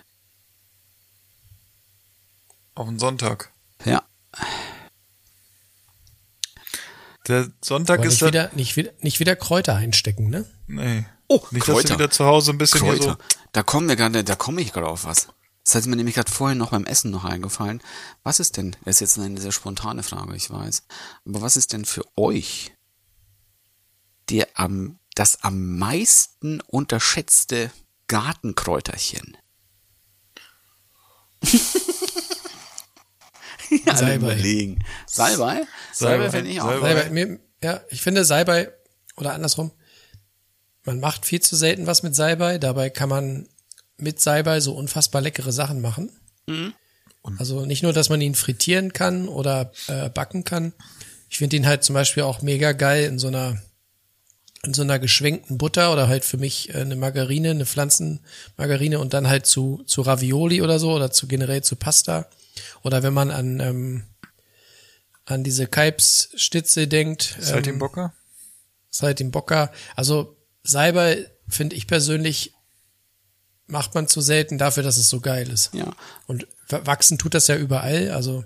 [2.76, 3.52] Auf den Sonntag.
[3.86, 4.04] Ja.
[7.30, 10.46] Der Sonntag aber ist nicht wieder, nicht wieder, nicht wieder Kräuter einstecken, ne?
[10.68, 11.06] Nee.
[11.28, 11.88] Oh, Nicht, dass Kräuter.
[11.90, 13.04] du wieder zu Hause ein bisschen Kräuter.
[13.04, 13.16] so.
[13.52, 15.28] Da kommen wir gerade, da komme ich gerade auf was.
[15.64, 17.84] Das hat mir nämlich gerade vorhin noch beim Essen noch eingefallen.
[18.24, 20.84] Was ist denn, das ist jetzt eine sehr spontane Frage, ich weiß,
[21.26, 22.72] aber was ist denn für euch
[24.32, 27.72] der am, das am meisten unterschätzte
[28.08, 29.38] Gartenkräuterchen?
[33.86, 34.16] Salbei.
[34.16, 34.80] überlegen.
[35.06, 35.64] Salbei?
[35.94, 36.70] Salbei finde ich auch.
[36.70, 36.94] Salbei.
[36.94, 38.72] Salbei, mir, ja, ich finde Salbei,
[39.18, 39.72] oder andersrum,
[40.86, 43.48] man macht viel zu selten was mit Salbei, dabei kann man
[43.98, 46.12] mit Salbei so unfassbar leckere Sachen machen.
[47.38, 50.74] Also nicht nur, dass man ihn frittieren kann oder äh, backen kann.
[51.30, 53.62] Ich finde ihn halt zum Beispiel auch mega geil in so einer
[54.64, 59.14] in so einer geschwenkten Butter oder halt für mich äh, eine Margarine, eine Pflanzenmargarine und
[59.14, 62.28] dann halt zu zu Ravioli oder so oder zu generell zu Pasta
[62.84, 64.04] oder wenn man an ähm,
[65.26, 68.14] an diese Kalbsstitze denkt, Seid ihr ähm, Bocker?
[68.90, 69.72] seit dem Bocker.
[69.96, 72.54] Also Salbei finde ich persönlich
[73.68, 75.74] macht man zu selten dafür, dass es so geil ist.
[75.74, 75.94] Ja.
[76.26, 78.44] Und wachsen tut das ja überall, also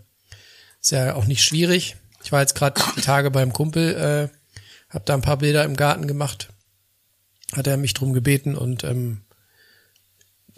[0.81, 1.95] ist ja auch nicht schwierig.
[2.23, 5.77] Ich war jetzt gerade die Tage beim Kumpel, äh, habe da ein paar Bilder im
[5.77, 6.49] Garten gemacht.
[7.53, 9.22] Hat er mich drum gebeten und ähm,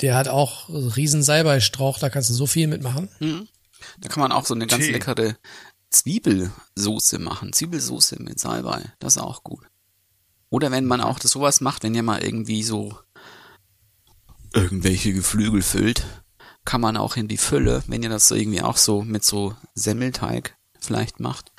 [0.02, 3.10] der hat auch einen riesen Salbeistrauch, da kannst du so viel mitmachen.
[4.00, 4.92] Da kann man auch so eine ganz Tee.
[4.92, 5.36] leckere
[5.90, 7.54] Zwiebelsoße machen.
[7.54, 8.84] Zwiebelsoße mit Salbei.
[9.00, 9.64] Das ist auch gut.
[10.50, 12.98] Oder wenn man auch das sowas macht, wenn ihr mal irgendwie so
[14.54, 16.06] irgendwelche Geflügel füllt,
[16.64, 19.56] kann man auch in die Fülle, wenn ihr das so irgendwie auch so mit so
[19.76, 21.52] Semmelteig vielleicht macht.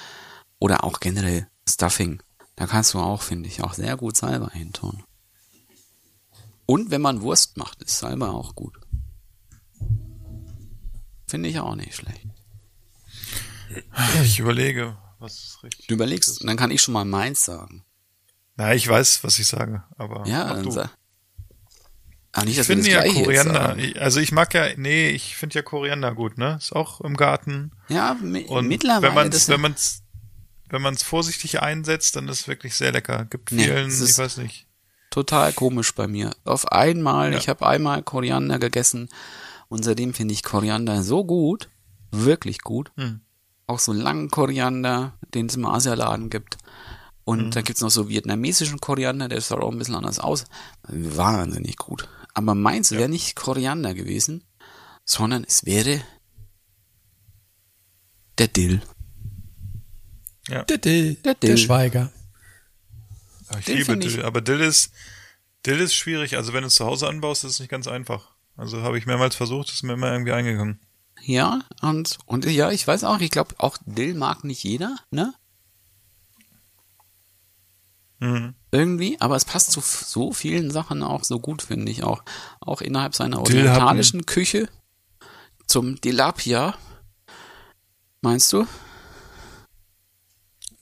[0.59, 2.23] Oder auch generell Stuffing.
[2.57, 5.05] Da kannst du auch, finde ich, auch sehr gut Salbei hintun.
[6.67, 8.79] Und wenn man Wurst macht, ist Salbei auch gut.
[11.29, 12.27] Finde ich auch nicht schlecht.
[14.23, 15.87] Ich überlege, was ist richtig.
[15.89, 17.85] Du überlegst, und dann kann ich schon mal meins sagen.
[18.57, 20.71] Na, ich weiß, was ich sage, aber Ja, dann du.
[20.71, 20.97] sag.
[22.33, 23.77] Ah, nicht, Ich dass finde ja Koriander.
[24.01, 26.57] also ich mag ja, nee, ich finde ja Koriander gut, ne?
[26.61, 27.73] Ist auch im Garten.
[27.89, 29.03] Ja, Und mittlerweile.
[29.03, 30.03] wenn man es, wenn man's,
[30.69, 33.25] wenn man's vorsichtig einsetzt, dann ist es wirklich sehr lecker.
[33.25, 34.66] Gibt Nee, vielen, es ist- ich weiß nicht.
[35.17, 36.37] Total komisch bei mir.
[36.45, 37.39] Auf einmal, Ja.
[37.39, 39.09] ich habe einmal Koriander gegessen
[39.69, 41.71] und seitdem finde ich Koriander so gut,
[42.11, 42.93] wirklich gut.
[42.97, 43.21] Hm.
[43.67, 46.59] Auch so langen Koriander, den es im Asialaden gibt.
[47.25, 47.51] Und Hm.
[47.53, 50.45] da gibt's noch so vietnamesischen Koriander, der sieht auch ein bisschen anders aus.
[50.87, 52.09] Wahnsinnig gut.
[52.35, 54.45] Aber meins wäre nicht Koriander gewesen,
[55.07, 56.03] sondern es wäre
[58.37, 58.83] der Dill.
[60.51, 61.57] Der Dill, Der der, Dill.
[61.59, 62.13] Schweiger.
[63.59, 64.93] Ich Den liebe Dill, aber Dill ist,
[65.65, 66.37] Dill ist schwierig.
[66.37, 68.37] Also wenn du es zu Hause anbaust, ist es nicht ganz einfach.
[68.57, 70.81] Also habe ich mehrmals versucht, ist mir immer irgendwie eingegangen.
[71.23, 75.35] Ja, und, und ja, ich weiß auch, ich glaube, auch Dill mag nicht jeder, ne?
[78.19, 78.55] Mhm.
[78.71, 82.23] Irgendwie, aber es passt zu so vielen Sachen auch so gut, finde ich auch.
[82.61, 84.69] Auch innerhalb seiner Dill orientalischen Küche
[85.67, 86.77] zum Dilapia.
[88.23, 88.67] Meinst du?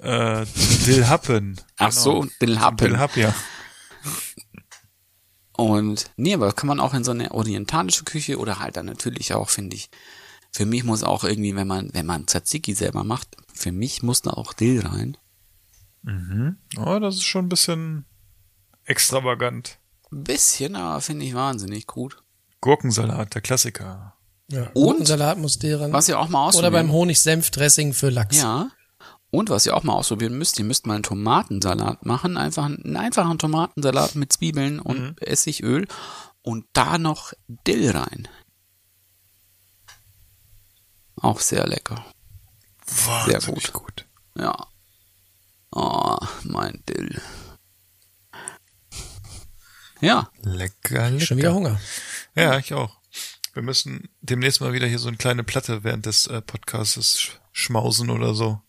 [0.05, 0.47] Äh,
[0.87, 1.61] Dillhappen.
[1.79, 2.88] Ach so, Dillhappen.
[2.88, 3.35] Dillhapja.
[5.57, 9.33] Und nee, aber kann man auch in so eine orientalische Küche oder halt dann natürlich
[9.35, 9.88] auch, finde ich.
[10.51, 14.23] Für mich muss auch irgendwie, wenn man, wenn man Tzatziki selber macht, für mich muss
[14.23, 15.17] da auch Dill rein.
[16.77, 18.05] Oh, das ist schon ein bisschen
[18.85, 19.79] extravagant.
[20.12, 22.23] Ein bisschen, aber finde ich wahnsinnig gut.
[22.61, 24.14] Gurkensalat, der Klassiker.
[24.49, 24.64] Ja.
[24.75, 24.75] Und?
[24.75, 25.93] Gurkensalat muss der ran.
[25.93, 26.73] Was ihr auch mal Oder ausprobieren.
[26.73, 28.37] beim Honig-Senf-Dressing für Lachs.
[28.37, 28.71] Ja.
[29.35, 32.37] Und was ihr auch mal ausprobieren müsst, ihr müsst mal einen Tomatensalat machen.
[32.37, 35.16] Einfach einen einfachen Tomatensalat mit Zwiebeln und Mhm.
[35.20, 35.88] Essigöl
[36.42, 37.33] und da noch
[37.66, 38.29] Dill rein.
[41.16, 42.05] Auch sehr lecker.
[43.07, 44.05] Wahnsinnig gut.
[44.05, 44.07] gut.
[44.37, 44.55] Ja.
[45.73, 47.20] Oh, mein Dill.
[50.01, 51.25] Ja, Lecker, lecker.
[51.25, 51.81] Schon wieder Hunger.
[52.37, 53.01] Ja, ich auch.
[53.53, 57.40] Wir müssen demnächst mal wieder hier so eine kleine Platte während des äh, Podcasts sch
[57.53, 58.61] schmausen oder so.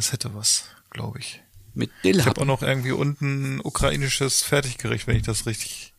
[0.00, 1.42] Das hätte was, glaube ich.
[1.74, 5.92] mit Dill Ich hab habe auch noch irgendwie unten ukrainisches Fertiggericht, wenn ich das richtig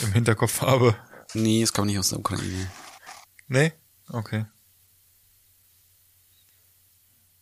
[0.00, 0.96] im Hinterkopf habe.
[1.34, 2.70] Nee, es kommt nicht aus der Ukraine.
[3.46, 3.74] Nee?
[4.08, 4.46] Okay.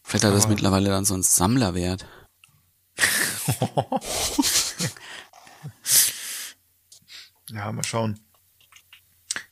[0.03, 2.05] Vielleicht hat das Aber- mittlerweile dann so ein Sammlerwert.
[7.51, 8.18] Ja, mal schauen.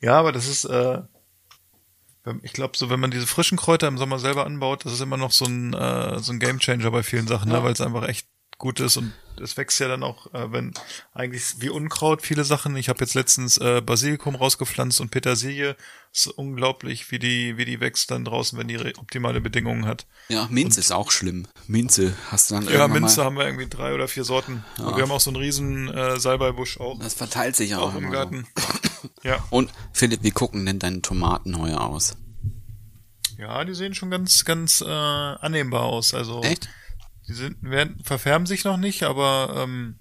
[0.00, 1.00] Ja, aber das ist, äh,
[2.42, 5.16] ich glaube, so wenn man diese frischen Kräuter im Sommer selber anbaut, das ist immer
[5.16, 7.62] noch so ein, äh, so ein Gamechanger bei vielen Sachen, ne?
[7.62, 10.72] weil es einfach echt gut ist und es wächst ja dann auch, äh, wenn
[11.12, 12.76] eigentlich wie Unkraut viele Sachen.
[12.76, 15.76] Ich habe jetzt letztens äh, Basilikum rausgepflanzt und Petersilie.
[16.12, 20.06] ist unglaublich, wie die, wie die wächst dann draußen, wenn die optimale Bedingungen hat.
[20.28, 21.48] Ja, Minze ist auch schlimm.
[21.66, 23.26] Minze hast du dann Ja, Minze mal.
[23.26, 24.64] haben wir irgendwie drei oder vier Sorten.
[24.78, 27.98] Und wir haben auch so einen riesen äh, Salbeibusch auch, Das verteilt sich auch, auch
[27.98, 28.46] im Garten.
[29.22, 29.44] Ja.
[29.50, 32.16] Und Philipp, wie gucken denn deine Tomaten heuer aus?
[33.38, 36.14] Ja, die sehen schon ganz, ganz äh, annehmbar aus.
[36.14, 36.68] Also Echt?
[37.28, 39.98] die sind, werden, verfärben sich noch nicht, aber ähm,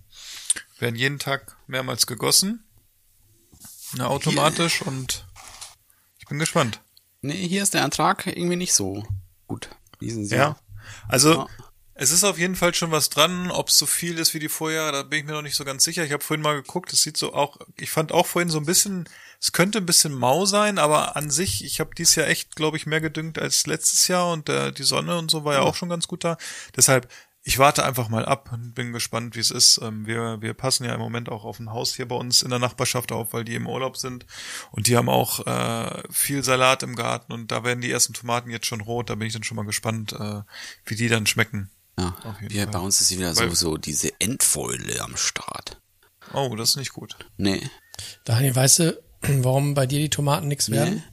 [0.79, 2.63] werden jeden Tag mehrmals gegossen.
[3.95, 5.25] Na, automatisch und
[6.19, 6.81] ich bin gespannt.
[7.21, 9.05] Nee, hier ist der Ertrag irgendwie nicht so
[9.47, 9.69] gut.
[10.01, 10.57] Diesen Ja.
[11.07, 11.47] Also Ja.
[11.95, 13.51] Es ist auf jeden Fall schon was dran.
[13.51, 15.65] Ob es so viel ist wie die Vorjahre, da bin ich mir noch nicht so
[15.65, 16.03] ganz sicher.
[16.03, 18.65] Ich habe vorhin mal geguckt, es sieht so auch, ich fand auch vorhin so ein
[18.65, 19.07] bisschen,
[19.39, 22.77] es könnte ein bisschen mau sein, aber an sich, ich habe dieses Jahr echt, glaube
[22.77, 25.75] ich, mehr gedüngt als letztes Jahr und äh, die Sonne und so war ja auch
[25.75, 26.37] schon ganz gut da.
[26.75, 27.07] Deshalb,
[27.45, 29.79] ich warte einfach mal ab und bin gespannt, wie es ist.
[29.83, 32.49] Ähm, wir, wir passen ja im Moment auch auf ein Haus hier bei uns in
[32.49, 34.25] der Nachbarschaft auf, weil die im Urlaub sind
[34.71, 38.49] und die haben auch äh, viel Salat im Garten und da werden die ersten Tomaten
[38.49, 39.09] jetzt schon rot.
[39.09, 40.41] Da bin ich dann schon mal gespannt, äh,
[40.85, 41.69] wie die dann schmecken.
[41.99, 42.67] Ja, Fall.
[42.67, 45.79] bei uns ist wieder so, Weil- so diese Endfäule am Start.
[46.33, 47.15] Oh, das ist nicht gut.
[47.37, 47.69] Nee.
[48.25, 51.03] Daniel, weißt du, warum bei dir die Tomaten nichts werden?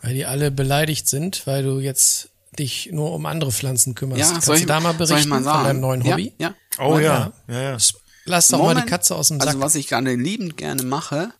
[0.00, 4.20] Weil die alle beleidigt sind, weil du jetzt dich nur um andere Pflanzen kümmerst.
[4.20, 6.32] Ja, Kannst soll du ich, da mal ich berichten mal von deinem neuen Hobby?
[6.38, 6.54] Ja.
[6.78, 7.32] Oh ja.
[7.48, 7.78] ja, ja, ja.
[8.24, 8.86] Lass doch mal Moment.
[8.86, 9.48] die Katze aus dem Sack.
[9.48, 11.32] Also was ich gerade liebend gerne mache,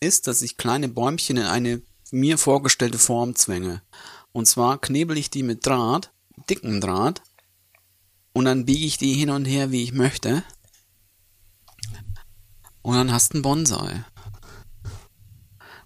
[0.00, 3.82] ist, dass ich kleine Bäumchen in eine mir vorgestellte Form zwänge.
[4.32, 6.10] Und zwar knebel ich die mit Draht,
[6.48, 7.22] dicken Draht,
[8.36, 10.44] und dann biege ich die hin und her, wie ich möchte.
[12.82, 14.04] Und dann hast du einen Bonsai.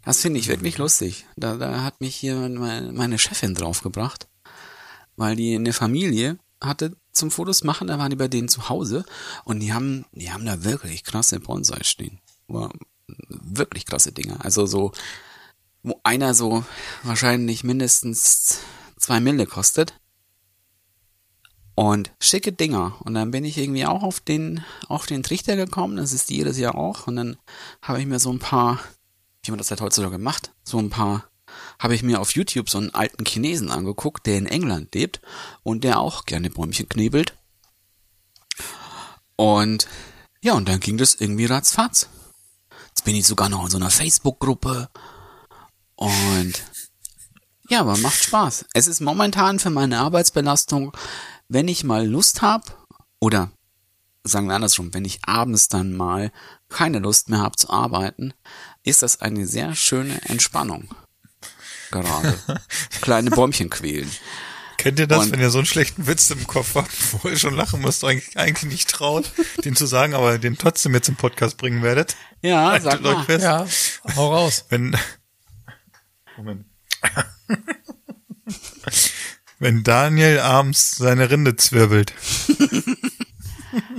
[0.04, 1.26] Das finde ich wirklich lustig.
[1.36, 4.26] Da, da hat mich hier meine, Chefin draufgebracht,
[5.14, 9.04] weil die eine Familie hatte zum Fotos machen, da waren die bei denen zu Hause
[9.44, 12.18] und die haben, die haben da wirklich krasse Bonsai stehen.
[13.28, 14.44] Wirklich krasse Dinger.
[14.44, 14.90] Also so,
[15.84, 16.64] wo einer so
[17.04, 18.58] wahrscheinlich mindestens
[18.96, 19.99] zwei Mille kostet.
[21.80, 22.96] Und schicke Dinger.
[23.06, 25.96] Und dann bin ich irgendwie auch auf den, auf den Trichter gekommen.
[25.96, 27.06] Das ist jedes Jahr auch.
[27.06, 27.38] Und dann
[27.80, 28.78] habe ich mir so ein paar,
[29.44, 31.24] wie man das halt heutzutage macht, so ein paar,
[31.78, 35.22] habe ich mir auf YouTube so einen alten Chinesen angeguckt, der in England lebt
[35.62, 37.34] und der auch gerne Bäumchen knebelt.
[39.36, 39.88] Und
[40.42, 42.10] ja, und dann ging das irgendwie ratzfatz.
[42.88, 44.90] Jetzt bin ich sogar noch in so einer Facebook-Gruppe.
[45.94, 46.62] Und
[47.70, 48.66] ja, aber macht Spaß.
[48.74, 50.92] Es ist momentan für meine Arbeitsbelastung,
[51.50, 52.64] wenn ich mal Lust habe,
[53.18, 53.50] oder
[54.24, 56.30] sagen wir andersrum, wenn ich abends dann mal
[56.68, 58.32] keine Lust mehr habe zu arbeiten,
[58.84, 60.88] ist das eine sehr schöne Entspannung.
[61.90, 62.38] Gerade.
[63.00, 64.10] Kleine Bäumchen quälen.
[64.78, 66.90] Kennt ihr das, Und- wenn ihr so einen schlechten Witz im Kopf habt,
[67.24, 69.30] wo ihr schon lachen müsst, eigentlich, eigentlich nicht traut,
[69.64, 72.16] den zu sagen, aber den trotzdem jetzt im Podcast bringen werdet?
[72.42, 73.24] Ja, Haltet sag euch mal.
[73.24, 73.42] fest.
[73.44, 73.66] ja,
[74.16, 74.64] hau raus.
[74.68, 74.96] Wenn,
[76.36, 76.64] Moment.
[79.60, 82.12] Wenn Daniel abends seine Rinde zwirbelt.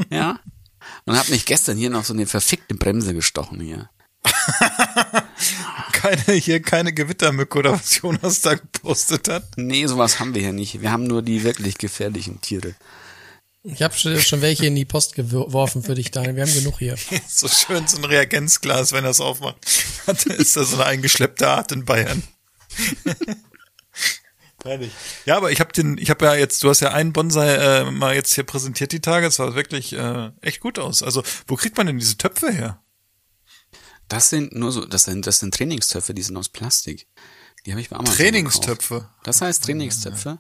[0.09, 0.37] Ja.
[1.05, 3.89] Und hab mich gestern hier noch so eine verfickte Bremse gestochen hier.
[5.93, 9.43] Keine, hier keine Gewittermücke oder was Jonas da gepostet hat.
[9.55, 10.81] Nee, sowas haben wir hier nicht.
[10.81, 12.75] Wir haben nur die wirklich gefährlichen Tiere.
[13.63, 16.35] Ich habe schon schon welche in die Post geworfen für dich, Daniel.
[16.35, 16.95] Wir haben genug hier.
[17.27, 19.57] So schön so ein Reagenzglas, wenn er es aufmacht.
[20.25, 22.23] Ist da so eine eingeschleppte Art in Bayern.
[24.63, 24.91] Herrlich.
[25.25, 27.91] Ja, aber ich habe den, ich habe ja jetzt, du hast ja einen Bonsai äh,
[27.91, 29.27] mal jetzt hier präsentiert die Tage.
[29.27, 31.03] Es sah wirklich äh, echt gut aus.
[31.03, 32.81] Also wo kriegt man denn diese Töpfe her?
[34.07, 37.07] Das sind nur so, das sind, das sind Trainingstöpfe, die sind aus Plastik.
[37.65, 38.95] Die habe ich bei Amazon Trainingstöpfe?
[38.95, 39.15] Gekauft.
[39.23, 40.37] Das heißt Trainingstöpfe.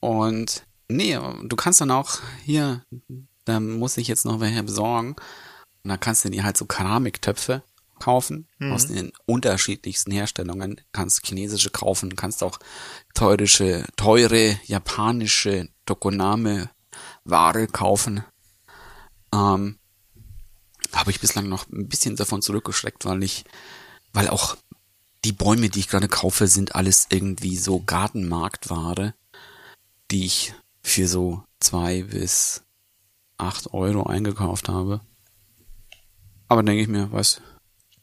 [0.00, 2.84] Und Nee, du kannst dann auch hier,
[3.44, 5.16] da muss ich jetzt noch welche besorgen.
[5.82, 7.62] Und da kannst du dir halt so Keramiktöpfe
[8.02, 10.80] kaufen aus den unterschiedlichsten Herstellungen.
[10.90, 12.58] Kannst chinesische kaufen, kannst auch
[13.14, 16.68] teurische, teure japanische Tokoname
[17.24, 18.24] Ware kaufen.
[19.32, 19.78] Ähm,
[20.92, 23.44] habe ich bislang noch ein bisschen davon zurückgeschreckt, weil ich,
[24.12, 24.56] weil auch
[25.24, 29.14] die Bäume, die ich gerade kaufe, sind alles irgendwie so Gartenmarktware,
[30.10, 32.64] die ich für so zwei bis
[33.38, 35.00] acht Euro eingekauft habe.
[36.48, 37.40] Aber denke ich mir, was,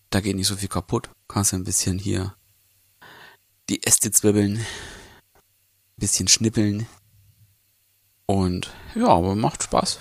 [0.09, 1.09] da geht nicht so viel kaputt.
[1.27, 2.35] Kannst du ein bisschen hier
[3.69, 4.65] die Äste zwirbeln,
[5.97, 6.87] bisschen schnippeln.
[8.25, 9.99] Und ja, aber macht Spaß.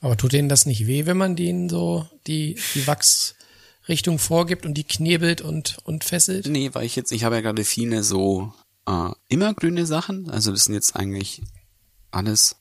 [0.00, 4.74] Aber tut denen das nicht weh, wenn man denen so die, die Wachsrichtung vorgibt und
[4.74, 6.46] die knebelt und, und fesselt?
[6.46, 8.52] Nee, weil ich jetzt, ich habe ja gerade viele so
[8.86, 10.30] äh, immergrüne Sachen.
[10.30, 11.42] Also das sind jetzt eigentlich
[12.10, 12.56] alles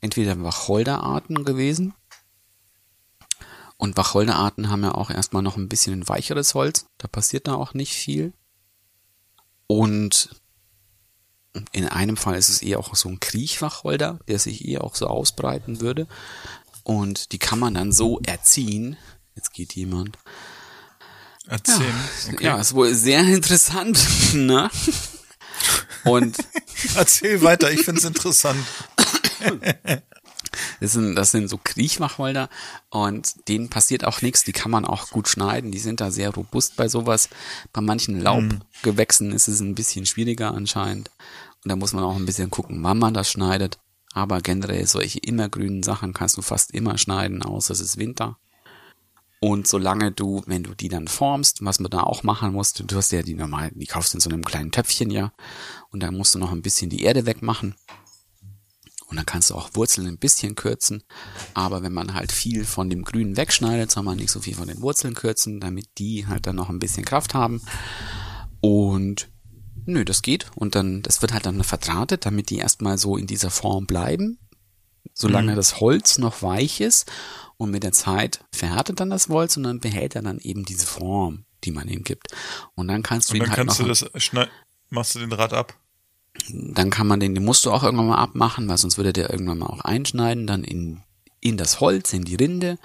[0.00, 1.94] entweder Wacholderarten gewesen.
[3.78, 6.86] Und Wacholderarten haben ja auch erstmal noch ein bisschen ein weicheres Holz.
[6.98, 8.32] Da passiert da auch nicht viel.
[9.66, 10.30] Und
[11.72, 15.06] in einem Fall ist es eher auch so ein Kriechwacholder, der sich eher auch so
[15.06, 16.06] ausbreiten würde.
[16.82, 18.96] Und die kann man dann so erziehen.
[19.34, 20.18] Jetzt geht jemand.
[21.46, 21.94] Erzählen.
[22.32, 22.44] Okay.
[22.44, 24.70] Ja, ist wohl sehr interessant, ne?
[26.04, 26.36] Und
[26.94, 28.64] Erzähl weiter, ich find's interessant.
[30.80, 32.48] Das sind, das sind so Kriechwacholder
[32.90, 34.44] und denen passiert auch nichts.
[34.44, 35.72] Die kann man auch gut schneiden.
[35.72, 37.28] Die sind da sehr robust bei sowas.
[37.72, 41.10] Bei manchen Laubgewächsen ist es ein bisschen schwieriger anscheinend.
[41.64, 43.78] Und da muss man auch ein bisschen gucken, wann man das schneidet.
[44.12, 48.38] Aber generell solche immergrünen Sachen kannst du fast immer schneiden, außer es ist Winter.
[49.40, 52.96] Und solange du, wenn du die dann formst, was man da auch machen musst, du
[52.96, 55.32] hast ja die normal, die kaufst in so einem kleinen Töpfchen, ja.
[55.90, 57.76] Und dann musst du noch ein bisschen die Erde wegmachen.
[59.08, 61.02] Und dann kannst du auch Wurzeln ein bisschen kürzen.
[61.54, 64.68] Aber wenn man halt viel von dem Grünen wegschneidet, soll man nicht so viel von
[64.68, 67.62] den Wurzeln kürzen, damit die halt dann noch ein bisschen Kraft haben.
[68.60, 69.30] Und
[69.86, 70.50] nö, das geht.
[70.54, 74.38] Und dann, das wird halt dann verdrahtet, damit die erstmal so in dieser Form bleiben.
[75.14, 77.10] Solange das Holz noch weich ist.
[77.56, 80.86] Und mit der Zeit verhärtet dann das Holz und dann behält er dann eben diese
[80.86, 82.28] Form, die man ihm gibt.
[82.74, 84.30] Und dann kannst du Und ihn dann halt kannst noch du das
[84.90, 85.74] machst du den Rad ab.
[86.50, 89.30] Dann kann man den, den musst du auch irgendwann mal abmachen, weil sonst würde der
[89.30, 91.02] irgendwann mal auch einschneiden, dann in,
[91.40, 92.78] in das Holz, in die Rinde.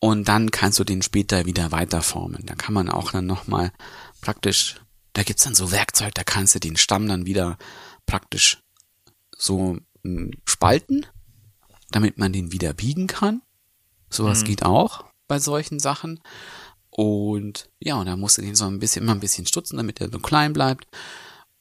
[0.00, 2.44] Und dann kannst du den später wieder weiterformen.
[2.44, 3.72] Da kann man auch dann nochmal
[4.20, 4.80] praktisch,
[5.12, 7.56] da gibt's dann so Werkzeug, da kannst du den Stamm dann wieder
[8.06, 8.62] praktisch
[9.36, 11.06] so mm, spalten,
[11.90, 13.42] damit man den wieder biegen kann.
[14.10, 16.20] Sowas geht auch bei solchen Sachen.
[16.90, 20.00] Und ja, und da musst du den so ein bisschen, immer ein bisschen stutzen, damit
[20.00, 20.86] er so klein bleibt.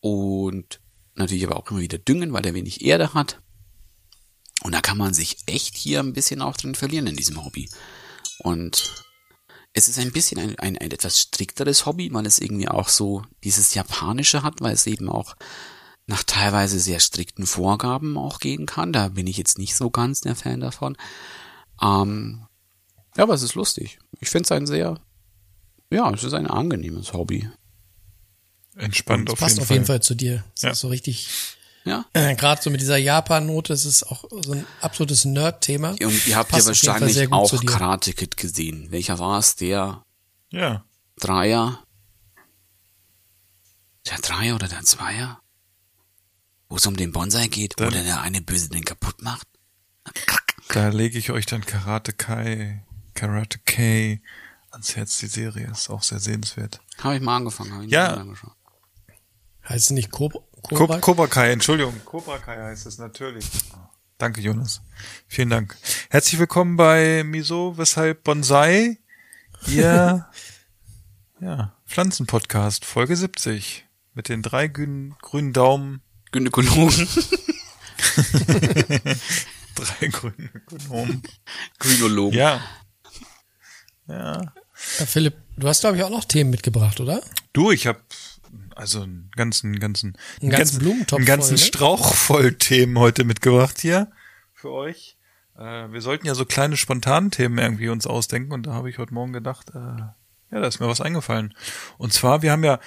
[0.01, 0.81] Und
[1.15, 3.41] natürlich aber auch immer wieder düngen, weil er wenig Erde hat.
[4.63, 7.69] Und da kann man sich echt hier ein bisschen auch drin verlieren in diesem Hobby.
[8.39, 9.05] Und
[9.73, 13.23] es ist ein bisschen ein, ein, ein etwas strikteres Hobby, weil es irgendwie auch so
[13.43, 15.35] dieses Japanische hat, weil es eben auch
[16.07, 18.91] nach teilweise sehr strikten Vorgaben auch gehen kann.
[18.91, 20.97] Da bin ich jetzt nicht so ganz der Fan davon.
[21.81, 22.45] Ähm,
[23.15, 23.99] ja, aber es ist lustig.
[24.19, 24.99] Ich finde es ein sehr,
[25.89, 27.49] ja, es ist ein angenehmes Hobby.
[28.75, 29.75] Entspannt auf Passt jeden auf Fall.
[29.75, 30.43] jeden Fall zu dir.
[30.55, 30.69] Das Ja.
[30.71, 31.27] ist so richtig,
[31.83, 32.05] Ja.
[32.13, 35.91] äh, gerade so mit dieser Japan-Note, das ist auch so ein absolutes Nerd-Thema.
[35.91, 37.65] Und ihr habt Passt ja auf wahrscheinlich auch.
[37.65, 38.91] Karate Kid gesehen.
[38.91, 39.55] Welcher war es?
[39.55, 40.03] Der
[40.51, 40.85] Ja.
[41.19, 41.83] Dreier?
[44.09, 45.39] Der Dreier oder der Zweier?
[46.69, 49.47] Wo es um den Bonsai geht, wo Dann- der der eine Böse den kaputt macht?
[50.69, 54.21] Da lege ich euch dann Karate Kai, Karate K
[54.71, 55.17] ans Herz.
[55.17, 56.79] Die Serie ist auch sehr sehenswert.
[56.99, 57.73] Habe ich mal angefangen.
[57.73, 58.11] Hab ich Ja.
[58.11, 58.53] nicht angeschaut.
[59.67, 60.39] Heißt es nicht Cobra?
[60.61, 60.99] Ko Cobra?
[60.99, 61.99] Cobra Kai, Entschuldigung.
[62.05, 63.45] Cobra Kai heißt es natürlich.
[64.17, 64.81] Danke, Jonas.
[65.27, 65.77] Vielen Dank.
[66.09, 68.97] Herzlich willkommen bei Miso, weshalb Bonsai,
[69.67, 70.27] ihr
[71.39, 73.85] ja, Pflanzenpodcast, Folge 70.
[74.13, 76.01] Mit den drei grünen, grünen Daumen,
[76.31, 77.07] Gynäkologen.
[79.75, 81.23] drei grünen Ökonomen.
[81.79, 82.37] Gynäkologen.
[82.37, 82.61] Ja.
[84.07, 84.53] Ja.
[84.99, 87.21] Ja, Philipp, du hast, glaube ich, auch noch Themen mitgebracht, oder?
[87.53, 88.01] Du, ich habe
[88.81, 91.67] also einen ganzen, ganzen, Einen ganzen Blumentopf einen ganzen voll, ne?
[91.67, 94.11] Strauch voll Themen heute mitgebracht hier
[94.53, 95.17] für euch.
[95.55, 98.97] Äh, wir sollten ja so kleine spontanen Themen irgendwie uns ausdenken und da habe ich
[98.97, 101.53] heute Morgen gedacht, äh, ja, da ist mir was eingefallen.
[101.99, 102.79] Und zwar, wir haben ja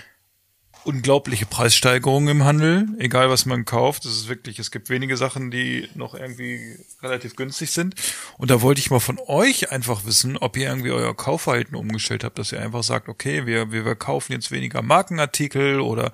[0.85, 4.05] unglaubliche Preissteigerungen im Handel, egal was man kauft.
[4.05, 7.95] Es ist wirklich, es gibt wenige Sachen, die noch irgendwie relativ günstig sind.
[8.39, 12.25] Und da wollte ich mal von euch einfach wissen, ob ihr irgendwie euer Kaufverhalten umgestellt
[12.25, 16.13] habt, dass ihr einfach sagt, okay, wir, wir, wir kaufen jetzt weniger Markenartikel oder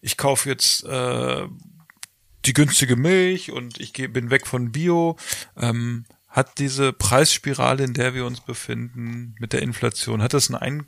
[0.00, 1.46] ich kaufe jetzt äh,
[2.44, 5.16] die günstige Milch und ich geh, bin weg von Bio.
[5.56, 10.86] Ähm, hat diese Preisspirale, in der wir uns befinden, mit der Inflation, hat das einen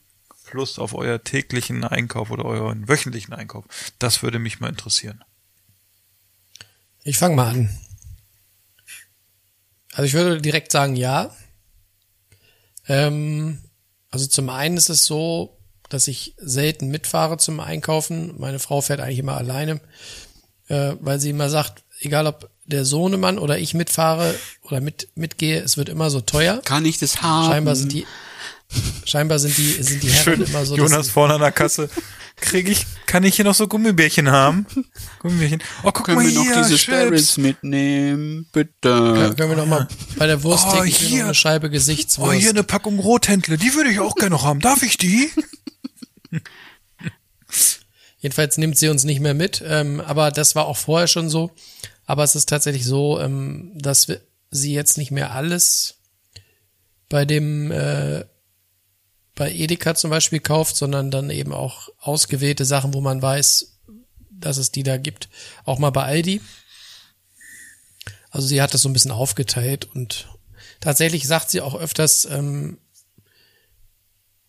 [0.48, 3.64] Einfluss auf euer täglichen Einkauf oder euren wöchentlichen Einkauf?
[3.98, 5.22] Das würde mich mal interessieren.
[7.04, 7.78] Ich fange mal an.
[9.92, 11.34] Also ich würde direkt sagen, ja.
[12.86, 13.58] Ähm,
[14.10, 18.34] also zum einen ist es so, dass ich selten mitfahre zum Einkaufen.
[18.38, 19.80] Meine Frau fährt eigentlich immer alleine,
[20.68, 25.60] äh, weil sie immer sagt, egal ob der Sohnemann oder ich mitfahre oder mit mitgehe,
[25.60, 26.60] es wird immer so teuer.
[26.64, 27.50] Kann ich das haben?
[27.50, 28.06] Scheinbar sind die
[29.04, 30.76] scheinbar sind die sind die Herren Schön, immer so.
[30.76, 31.88] Jonas vorne an der Kasse.
[32.40, 34.64] Krieg ich, kann ich hier noch so Gummibärchen haben?
[35.18, 35.60] Gummibärchen.
[35.82, 36.82] Oh, guck Können mal wir noch hier, diese Chips.
[36.82, 38.46] Sparrows mitnehmen?
[38.52, 39.34] Bitte.
[39.36, 41.24] können wir noch mal bei der Wursttheke Oh, hier.
[41.24, 42.38] eine Scheibe Oh, Gesichtswurst.
[42.40, 43.58] hier eine Packung Rothändle.
[43.58, 44.60] Die würde ich auch gerne noch haben.
[44.60, 45.30] Darf ich die?
[48.20, 51.52] Jedenfalls nimmt sie uns nicht mehr mit, ähm, aber das war auch vorher schon so.
[52.04, 55.96] Aber es ist tatsächlich so, ähm, dass wir, sie jetzt nicht mehr alles
[57.08, 58.24] bei dem äh,
[59.38, 63.78] bei Edeka zum Beispiel kauft, sondern dann eben auch ausgewählte Sachen, wo man weiß,
[64.32, 65.28] dass es die da gibt.
[65.64, 66.40] Auch mal bei Aldi.
[68.30, 70.28] Also sie hat das so ein bisschen aufgeteilt und
[70.80, 72.78] tatsächlich sagt sie auch öfters, ähm,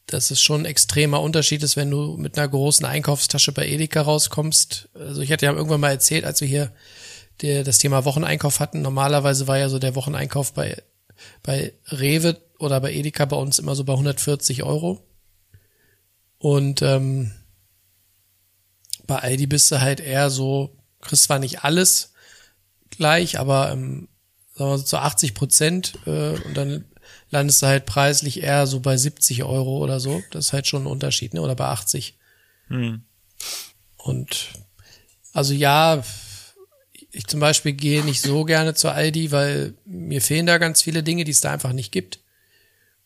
[0.08, 4.02] dass es schon ein extremer Unterschied ist, wenn du mit einer großen Einkaufstasche bei Edeka
[4.02, 4.90] rauskommst.
[4.96, 6.74] Also ich hatte ja irgendwann mal erzählt, als wir hier
[7.44, 8.82] der, das Thema Wocheneinkauf hatten.
[8.82, 10.82] Normalerweise war ja so der Wocheneinkauf bei,
[11.44, 15.06] bei Rewe oder bei Edeka bei uns immer so bei 140 Euro.
[16.38, 17.32] Und ähm,
[19.08, 22.14] bei Aldi bist du halt eher so, kriegst zwar nicht alles
[22.92, 24.08] gleich, aber ähm,
[24.56, 26.86] sagen wir so zu 80 Prozent äh, und dann
[27.30, 30.22] landest du halt preislich eher so bei 70 Euro oder so.
[30.32, 31.42] Das ist halt schon ein Unterschied, ne?
[31.42, 32.18] Oder bei 80.
[33.98, 34.50] Und
[35.34, 36.04] also ja,
[37.12, 41.04] ich zum Beispiel gehe nicht so gerne zur Aldi, weil mir fehlen da ganz viele
[41.04, 42.20] Dinge, die es da einfach nicht gibt.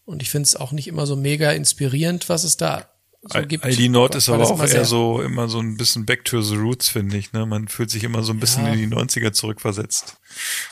[0.05, 2.89] Und ich finde es auch nicht immer so mega inspirierend, was es da
[3.21, 3.63] so gibt.
[3.63, 6.55] Aldi Nord ist aber auch immer eher so, immer so ein bisschen back to the
[6.55, 7.45] roots, finde ich, ne?
[7.45, 8.73] Man fühlt sich immer so ein bisschen Ja.
[8.73, 10.17] in die 90er zurückversetzt.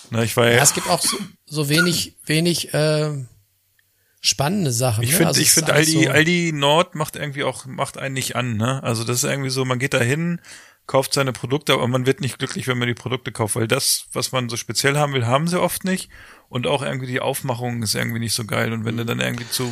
[0.09, 3.25] Na, ich war ja, Ja, es gibt auch so, so wenig, wenig äh,
[4.19, 5.03] spannende Sachen.
[5.03, 5.15] Ich ne?
[5.15, 8.57] finde, Also ich finde Aldi, so, Aldi Nord macht irgendwie auch, macht einen nicht an,
[8.57, 8.83] ne?
[8.83, 10.41] Also das ist irgendwie so, man geht da hin,
[10.91, 14.07] kauft seine Produkte, aber man wird nicht glücklich, wenn man die Produkte kauft, weil das,
[14.11, 16.09] was man so speziell haben will, haben sie oft nicht.
[16.49, 18.73] Und auch irgendwie die Aufmachung ist irgendwie nicht so geil.
[18.73, 19.71] Und wenn du dann irgendwie zu,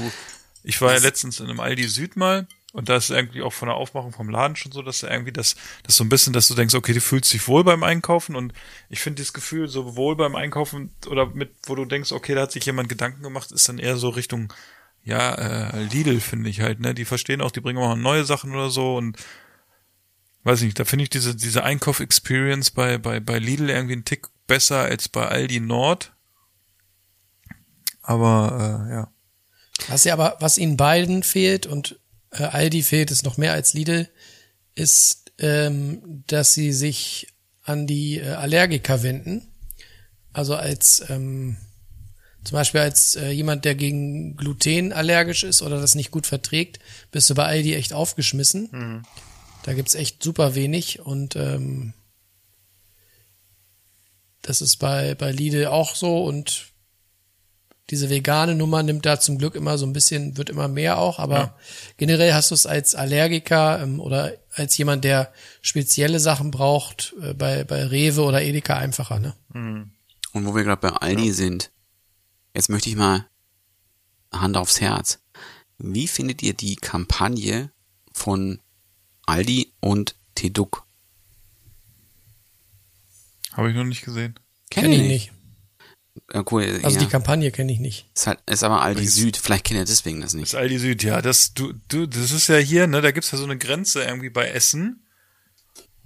[0.63, 3.67] ich war ja letztens in einem Aldi Süd mal, und da ist irgendwie auch von
[3.67, 6.47] der Aufmachung vom Laden schon so, dass du irgendwie das, das so ein bisschen, dass
[6.47, 8.53] du denkst, okay, du fühlst dich wohl beim Einkaufen und
[8.89, 12.43] ich finde dieses Gefühl so wohl beim Einkaufen oder mit, wo du denkst, okay, da
[12.43, 14.53] hat sich jemand Gedanken gemacht, ist dann eher so Richtung,
[15.03, 16.93] ja, äh, Lidl finde ich halt, ne?
[16.93, 19.17] Die verstehen auch, die bringen auch neue Sachen oder so und
[20.43, 24.27] weiß nicht, da finde ich diese, diese Einkauf-Experience bei, bei, bei Lidl irgendwie einen Tick
[24.47, 26.13] besser als bei Aldi Nord.
[28.01, 29.11] Aber äh, ja.
[29.87, 31.99] Was ja aber, was ihnen beiden fehlt und
[32.31, 34.09] äh, Aldi fehlt es noch mehr als Lidl,
[34.75, 37.27] ist, ähm, dass sie sich
[37.63, 39.47] an die äh, Allergiker wenden.
[40.33, 41.57] Also als ähm,
[42.43, 46.79] zum Beispiel als äh, jemand, der gegen Gluten allergisch ist oder das nicht gut verträgt,
[47.11, 48.69] bist du bei Aldi echt aufgeschmissen.
[49.69, 51.93] Da gibt's echt super wenig und ähm,
[54.41, 56.71] das ist bei, bei Lidl auch so und
[57.91, 61.19] diese vegane Nummer nimmt da zum Glück immer so ein bisschen, wird immer mehr auch,
[61.19, 61.55] aber
[61.97, 67.35] generell hast du es als Allergiker ähm, oder als jemand, der spezielle Sachen braucht, äh,
[67.35, 69.35] bei, bei Rewe oder Edeka einfacher, ne?
[70.33, 71.69] Und wo wir gerade bei Aldi sind,
[72.55, 73.27] jetzt möchte ich mal
[74.31, 75.19] Hand aufs Herz.
[75.77, 77.71] Wie findet ihr die Kampagne
[78.13, 78.61] von
[79.29, 80.85] Aldi und Teduk?
[83.53, 84.35] Habe ich noch nicht gesehen.
[84.69, 85.31] Kenn Kenn ich ich nicht.
[86.31, 87.03] Äh, cool, Also ja.
[87.05, 88.07] die Kampagne kenne ich nicht.
[88.15, 90.47] ist, halt, ist aber Aldi Süd, vielleicht kennt ihr deswegen das Das nicht.
[90.53, 91.21] ist Aldi Süd, ja.
[91.21, 94.29] Das, du, du, das ist ja hier, ne, da gibt's ja so eine Grenze irgendwie
[94.29, 95.05] bei Essen.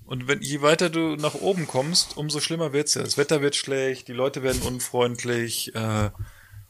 [0.06, 3.04] Und wenn, je weiter du nach oben kommst, umso schlimmer wird's ja.
[3.04, 6.10] Das Wetter wird schlecht, die Leute werden unfreundlich, äh,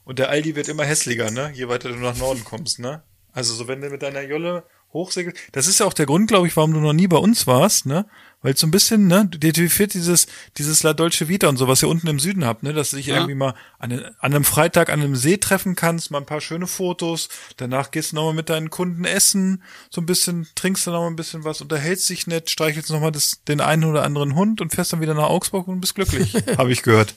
[0.06, 3.04] und der Aldi wird immer hässlicher, ne, je weiter du nach Norden kommst, ne.
[3.32, 4.64] Also so wenn du mit deiner Jolle
[4.94, 7.48] hochsegelst, das ist ja auch der Grund, glaube ich, warum du noch nie bei uns
[7.48, 8.06] warst, ne,
[8.42, 9.30] weil so ein bisschen, ne,
[9.70, 10.28] fehlt dieses,
[10.58, 12.98] dieses La Dolce Vita und so, was ihr unten im Süden habt, ne, dass du
[12.98, 13.16] dich Ja.
[13.16, 16.68] irgendwie mal an, an einem Freitag an einem See treffen kannst, mal ein paar schöne
[16.68, 21.10] Fotos, danach gehst du nochmal mit deinen Kunden essen, so ein bisschen, trinkst dann nochmal
[21.10, 24.74] ein bisschen was, unterhältst dich nett, streichelst nochmal das, den einen oder anderen Hund und
[24.74, 27.16] fährst dann wieder nach Augsburg und bist glücklich, habe ich gehört.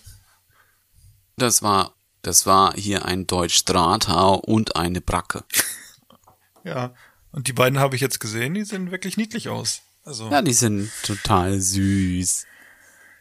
[1.36, 5.44] Das war, das war hier ein Deutsch Drahtau und eine Bracke.
[6.64, 6.94] Ja,
[7.36, 9.82] und die beiden habe ich jetzt gesehen, die sehen wirklich niedlich aus.
[10.04, 12.46] Also, Ja, die sind total süß.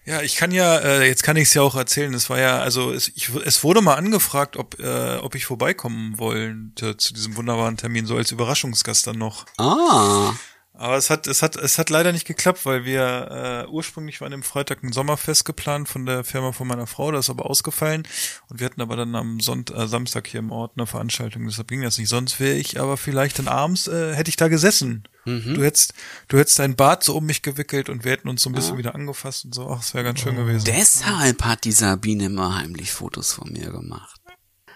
[0.06, 2.14] Ja, ich kann ja, äh, jetzt kann ich es ja auch erzählen.
[2.14, 6.18] Es war ja, also es, ich, es wurde mal angefragt, ob, äh, ob ich vorbeikommen
[6.18, 9.48] wollte zu diesem wunderbaren Termin, so als Überraschungsgast dann noch.
[9.58, 10.34] Ah,
[10.78, 14.34] Aber es hat, es hat, es hat leider nicht geklappt, weil wir äh, ursprünglich waren
[14.34, 18.04] am Freitag ein Sommerfest geplant von der Firma von meiner Frau, das ist aber ausgefallen.
[18.50, 21.70] Und wir hatten aber dann am Sonntag, äh, Samstag hier im Ort eine Veranstaltung, deshalb
[21.70, 22.10] ging das nicht.
[22.10, 25.08] Sonst wäre ich aber vielleicht dann abends, äh, hätte ich da gesessen.
[25.28, 25.96] Du hättest,
[26.28, 28.78] du hättest dein Bart so um mich gewickelt und wir hätten uns so ein bisschen
[28.78, 29.68] wieder angefasst und so.
[29.72, 30.66] Ach, das wäre ganz schön gewesen.
[30.66, 34.22] deshalb hat die Sabine immer heimlich Fotos von mir gemacht.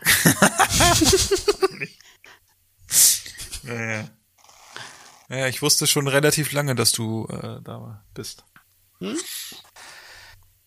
[3.64, 4.10] Ja,
[5.30, 5.48] ja.
[5.48, 8.44] Ich wusste schon relativ lange, dass du äh, da bist.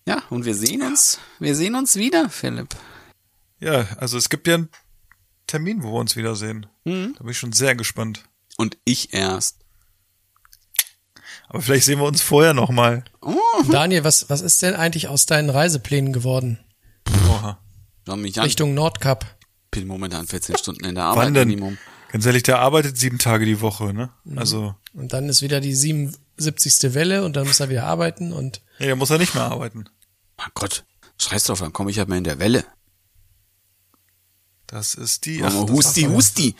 [0.06, 2.74] Ja, und wir sehen uns, wir sehen uns wieder, Philipp.
[3.60, 4.68] Ja, also es gibt ja einen
[5.46, 6.66] Termin, wo wir uns wiedersehen.
[6.84, 7.14] Mhm.
[7.16, 8.24] Da bin ich schon sehr gespannt.
[8.56, 9.58] Und ich erst.
[11.48, 13.04] Aber vielleicht sehen wir uns vorher noch mal.
[13.70, 16.58] Daniel, was, was ist denn eigentlich aus deinen Reiseplänen geworden?
[17.28, 17.58] Oha.
[18.06, 18.44] Schau mich an.
[18.44, 19.26] Richtung Nordkap.
[19.70, 21.48] bin momentan 14 Stunden in der Arbeit Wann denn?
[21.48, 21.78] Minimum.
[22.12, 24.10] Ganz ehrlich, der arbeitet sieben Tage die Woche, ne?
[24.24, 24.38] Mhm.
[24.38, 26.94] Also, Und dann ist wieder die 77.
[26.94, 29.86] Welle und dann muss er wieder arbeiten und nee, da muss er nicht mehr arbeiten.
[30.36, 30.84] Ach Gott,
[31.18, 32.64] scheiß drauf, dann komme ich halt mal in der Welle.
[34.66, 35.42] Das ist die.
[35.42, 36.54] Oh, das husti, husti.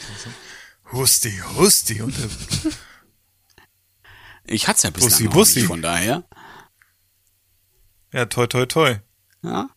[0.93, 2.03] Husti, Husti.
[2.03, 2.29] Und der,
[4.45, 5.59] Ich hat's ja bislang Bussi, noch Bussi.
[5.61, 6.25] nicht, von daher.
[8.13, 8.97] ja, toi, toi, toi.
[9.43, 9.71] Ja.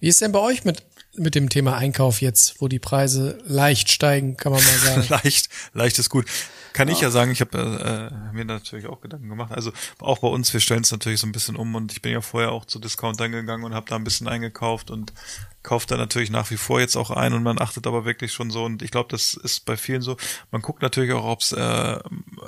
[0.00, 0.84] wie ist denn bei euch mit,
[1.16, 5.06] mit dem Thema Einkauf jetzt, wo die Preise leicht steigen, kann man mal sagen?
[5.08, 6.26] leicht, leicht ist gut.
[6.72, 7.58] Kann ich ja sagen, ich habe
[8.32, 9.50] äh, mir natürlich auch Gedanken gemacht.
[9.52, 12.12] Also auch bei uns, wir stellen es natürlich so ein bisschen um und ich bin
[12.12, 15.12] ja vorher auch zu Discountern gegangen und habe da ein bisschen eingekauft und
[15.62, 18.50] kauft da natürlich nach wie vor jetzt auch ein und man achtet aber wirklich schon
[18.50, 20.16] so und ich glaube, das ist bei vielen so.
[20.52, 21.98] Man guckt natürlich auch, ob es, äh,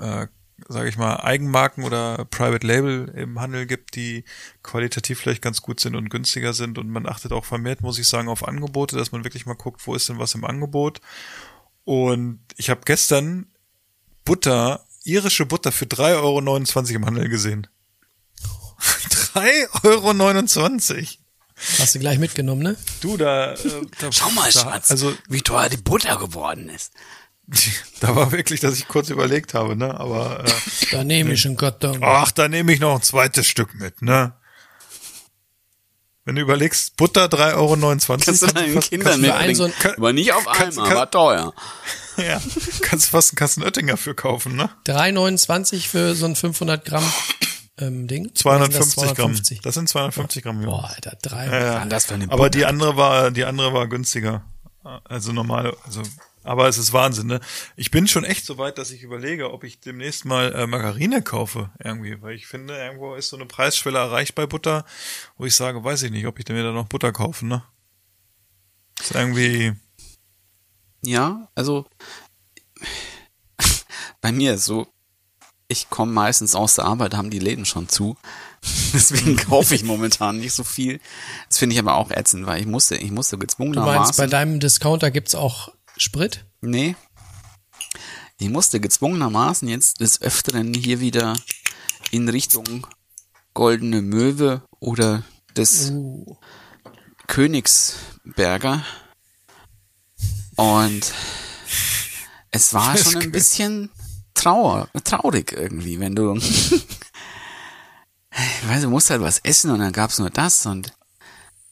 [0.01, 0.29] äh,
[0.69, 4.25] sage ich mal, Eigenmarken oder Private Label im Handel gibt, die
[4.63, 8.09] qualitativ vielleicht ganz gut sind und günstiger sind und man achtet auch vermehrt, muss ich
[8.09, 11.01] sagen, auf Angebote, dass man wirklich mal guckt, wo ist denn was im Angebot.
[11.85, 13.47] Und ich habe gestern
[14.25, 17.67] Butter, irische Butter für 3,29 Euro im Handel gesehen.
[19.35, 21.07] 3,29 Euro.
[21.79, 22.77] Hast du gleich mitgenommen, ne?
[23.01, 23.57] Du, da, äh,
[24.01, 26.93] da Schau mal, da, Schatz, Also, wie teuer die Butter geworden ist.
[28.01, 29.99] da war wirklich, dass ich kurz überlegt habe, ne?
[29.99, 30.51] Aber äh,
[30.93, 31.99] Da nehme ich einen Karton.
[32.03, 34.33] ach, da nehme ich noch ein zweites Stück mit, ne?
[36.25, 38.19] Wenn du überlegst, Butter 3,29 Euro.
[38.25, 39.55] Kannst du deinen fast- Kindern mitbringen.
[39.57, 41.53] so Aber nicht auf kannst- einmal, kann- war teuer.
[42.19, 42.43] Ja,
[42.83, 44.69] kannst fast einen Kasten Oettinger für kaufen, ne?
[44.87, 47.11] 3,29 für so ein 500 Gramm
[47.79, 48.35] ähm, Ding.
[48.35, 49.17] 250 Oder sind das Gramm.
[49.17, 49.61] 250?
[49.63, 50.67] Das sind 250 Gramm, ja.
[50.67, 51.47] Boah, Alter, drei.
[51.47, 51.85] Ja, ja.
[51.87, 54.45] Das für eine Aber die andere war, die andere war günstiger.
[55.05, 56.03] Also normal, also,
[56.45, 57.41] aber es ist Wahnsinn, ne?
[57.77, 61.23] Ich bin schon echt so weit, dass ich überlege, ob ich demnächst mal äh, Margarine
[61.23, 64.85] kaufe, irgendwie, weil ich finde, irgendwo ist so eine Preisschwelle erreicht bei Butter,
[65.37, 67.63] wo ich sage, weiß ich nicht, ob ich mir da noch Butter kaufen, ne?
[69.01, 69.73] Ist irgendwie,
[71.05, 71.87] Ja, also
[74.21, 74.89] bei mir ist so,
[75.69, 78.17] ich komme meistens aus der Arbeit, haben die Läden schon zu.
[78.93, 81.01] Deswegen kaufe ich momentan nicht so viel.
[81.49, 84.61] Das finde ich aber auch ätzend, weil ich musste, ich musste Du meinst, bei deinem
[84.61, 85.73] Discounter gibt's auch
[86.03, 86.45] Sprit?
[86.61, 86.97] Nee.
[88.39, 91.37] Ich musste gezwungenermaßen jetzt des Öfteren hier wieder
[92.11, 92.89] in Richtung
[93.55, 95.23] Goldene Möwe oder
[95.57, 96.37] des Uh,
[97.29, 98.85] Königsberger.
[100.57, 101.13] Und
[102.51, 103.91] es war Das schon ein bisschen
[104.35, 106.83] trauer, traurig irgendwie, wenn du, ich
[108.69, 110.93] weiß, du musst halt was essen und dann gab's nur das und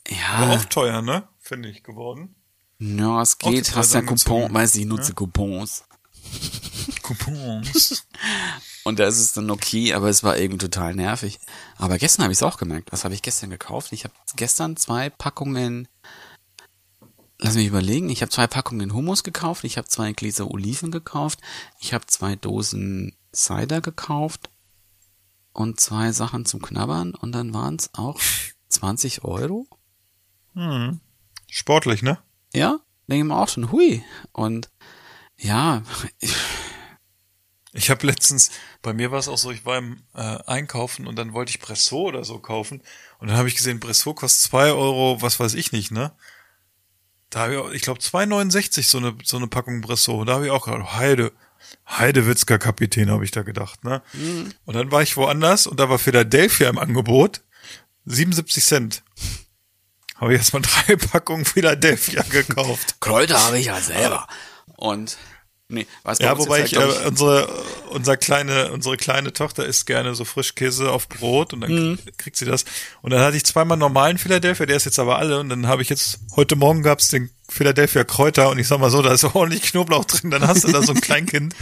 [0.09, 1.29] ja, auch teuer, ne?
[1.41, 2.37] Finde ich geworden.
[2.81, 4.41] Ja, es geht, hast ja angezogen.
[4.43, 5.85] Coupon, weiß ich, nutze Coupons.
[7.03, 8.07] Coupons.
[8.85, 11.39] Und da ist es dann okay, aber es war irgendwie total nervig.
[11.77, 12.93] Aber gestern habe ich es auch gemerkt.
[12.93, 13.93] Was habe ich gestern gekauft?
[13.93, 15.87] Ich habe gestern zwei Packungen,
[17.39, 21.41] lass mich überlegen, ich habe zwei Packungen Hummus gekauft, ich habe zwei Gläser Oliven gekauft,
[21.79, 24.49] ich habe zwei Dosen Cider gekauft
[25.53, 28.19] und zwei Sachen zum Knabbern und dann waren es auch
[28.69, 29.67] 20 Euro.
[31.49, 32.19] Sportlich, ne?
[32.55, 32.79] Ja,
[33.09, 34.05] denke ich mir auch schon, hui.
[34.33, 34.71] Und
[35.39, 35.83] ja,
[37.73, 38.51] Ich habe letztens,
[38.83, 41.61] bei mir war es auch so, ich war im äh, Einkaufen und dann wollte ich
[41.61, 42.83] Bressot oder so kaufen
[43.21, 46.11] und dann habe ich gesehen, Bressot kostet zwei Euro, was weiß ich nicht, ne?
[47.31, 50.29] Da habe ich, auch- ich glaube 2,69 so eine so eine Packung Bressot.
[50.29, 51.31] Da habe ich auch gedacht, Heide,
[51.89, 54.03] Heidewitzker Kapitän, habe ich da gedacht, ne?
[54.65, 57.43] Und dann war ich woanders und da war Philadelphia im Angebot,
[58.07, 59.05] 77 Cent.
[60.21, 63.01] Habe ich erstmal drei Packungen Philadelphia gekauft.
[63.01, 64.27] Kräuter habe ich ja selber.
[64.77, 65.17] Und
[65.73, 67.49] Nee, was Ja, wobei ich, halt, glaub äh, unsere,
[67.91, 71.99] unser kleine, unsere kleine Tochter isst gerne so Frischkäse auf Brot und dann Mhm.
[72.17, 72.65] kriegt sie das.
[73.03, 75.83] Und dann hatte ich zweimal normalen Philadelphia, der ist jetzt aber alle und dann habe
[75.83, 79.23] ich jetzt, heute Morgen gab's den Philadelphia Kräuter und ich sag mal so, da ist
[79.23, 81.55] ordentlich Knoblauch drin, dann hast du da so ein Kleinkind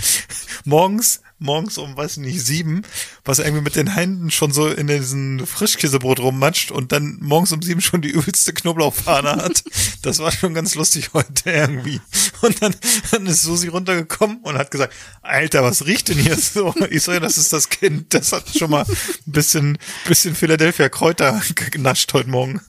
[0.65, 2.83] morgens, morgens um, weiß nicht, sieben,
[3.25, 7.63] was irgendwie mit den Händen schon so in diesen Frischkäsebrot rummatscht und dann morgens um
[7.63, 9.65] sieben schon die übelste Knoblauchfahne hat.
[10.03, 12.01] Das war schon ganz lustig heute irgendwie.
[12.41, 12.75] Und dann,
[13.11, 16.75] dann ist Susi runtergekommen und hat gesagt, Alter, was riecht denn hier so?
[16.91, 18.15] Ich ja, das ist das Kind.
[18.15, 22.61] Das hat schon mal ein bisschen, bisschen Philadelphia Kräuter genascht heute Morgen.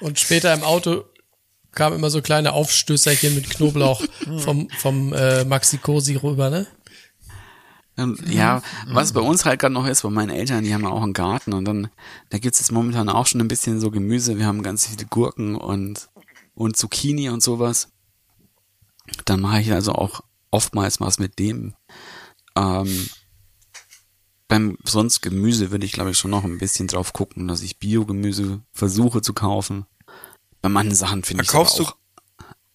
[0.00, 1.04] Und später im Auto
[1.72, 4.02] kamen immer so kleine Aufstößerchen mit Knoblauch
[4.38, 6.66] vom, vom äh, Maxi Cosi rüber, ne?
[7.98, 10.88] Und, ja, was bei uns halt gerade noch ist, bei meinen Eltern, die haben ja
[10.90, 11.88] auch einen Garten und dann,
[12.30, 14.38] da gibt's jetzt momentan auch schon ein bisschen so Gemüse.
[14.38, 16.08] Wir haben ganz viele Gurken und,
[16.54, 17.88] und Zucchini und sowas.
[19.24, 20.20] Dann mache ich also auch
[20.50, 21.74] oftmals was mit dem.
[22.56, 23.08] Ähm,
[24.48, 27.78] beim sonst Gemüse würde ich glaube ich schon noch ein bisschen drauf gucken, dass ich
[27.78, 29.86] Biogemüse versuche zu kaufen.
[30.62, 31.96] Bei manchen Sachen finde ich Kaufst du- auch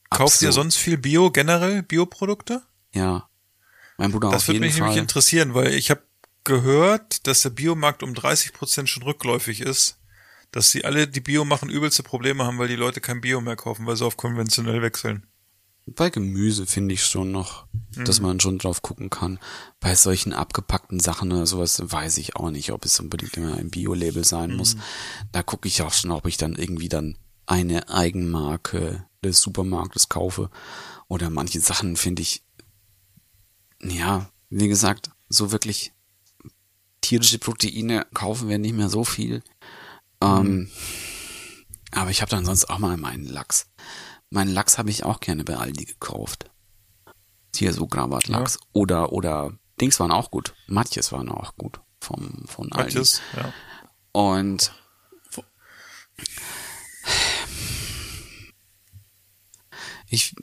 [0.10, 2.62] Kauft ihr sonst viel Bio, generell Bioprodukte?
[2.94, 3.28] Ja.
[3.98, 4.82] Mein Bruder Das würde mich Fall.
[4.84, 6.04] nämlich interessieren, weil ich habe
[6.44, 10.00] gehört, dass der Biomarkt um 30 Prozent schon rückläufig ist.
[10.52, 13.56] Dass sie alle, die Bio machen, übelste Probleme haben, weil die Leute kein Bio mehr
[13.56, 15.26] kaufen, weil sie auf konventionell wechseln.
[15.86, 17.66] Bei Gemüse finde ich schon noch,
[18.06, 19.38] dass man schon drauf gucken kann.
[19.82, 23.70] Bei solchen abgepackten Sachen oder sowas weiß ich auch nicht, ob es unbedingt immer ein
[23.70, 24.78] Bio-Label sein muss.
[25.34, 30.50] Da gucke ich auch schon, ob ich dann irgendwie dann eine Eigenmarke des Supermarktes kaufe.
[31.10, 32.44] Oder manche Sachen finde ich,
[33.84, 35.94] ja, wie gesagt, so wirklich
[37.02, 39.44] tierische Proteine kaufen wir nicht mehr so viel.
[40.22, 40.70] Ähm,
[41.92, 43.68] aber ich habe dann sonst auch mal meinen Lachs.
[44.30, 46.50] Meinen Lachs habe ich auch gerne bei Aldi gekauft.
[47.56, 48.60] Hier so Gravatlachs.
[48.72, 50.56] Oder, oder Dings waren auch gut.
[50.68, 52.96] Matjes waren auch gut vom, von Aldi.
[52.96, 53.54] Manches, ja.
[54.12, 54.74] Und
[60.08, 60.36] ich,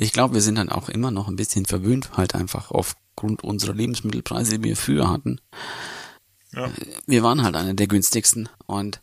[0.00, 3.74] ich glaube, wir sind dann auch immer noch ein bisschen verwöhnt, halt einfach aufgrund unserer
[3.74, 5.40] Lebensmittelpreise, die wir früher hatten.
[6.52, 6.70] Ja.
[7.06, 9.02] Wir waren halt einer der günstigsten und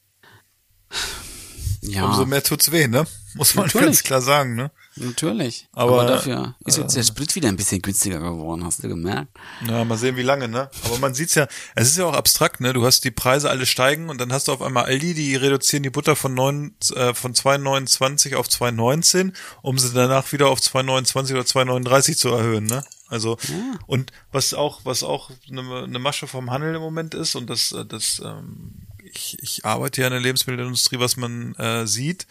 [1.82, 3.06] ja, Umso mehr tut's weh, ne?
[3.34, 3.86] Muss man Natürlich.
[3.88, 4.72] ganz klar sagen, ne?
[4.96, 5.68] Natürlich.
[5.74, 9.30] Aber, Aber, dafür ist jetzt der Sprit wieder ein bisschen günstiger geworden, hast du gemerkt?
[9.68, 10.70] Ja, mal sehen, wie lange, ne?
[10.86, 12.74] Aber man sieht's ja, es ist ja auch abstrakt, ne?
[12.74, 15.84] Du hast die Preise alle steigen und dann hast du auf einmal Aldi, die reduzieren
[15.84, 21.32] die Butter von neun, äh, von 2,29 auf 2,19, um sie danach wieder auf 2,29
[21.32, 22.84] oder 2,39 zu erhöhen, ne?
[23.08, 23.38] Also
[23.86, 27.72] und was auch was auch eine, eine Masche vom Handel im Moment ist und das
[27.72, 28.85] äh, das ähm,
[29.16, 32.28] ich, ich arbeite ja in der Lebensmittelindustrie, was man äh, sieht,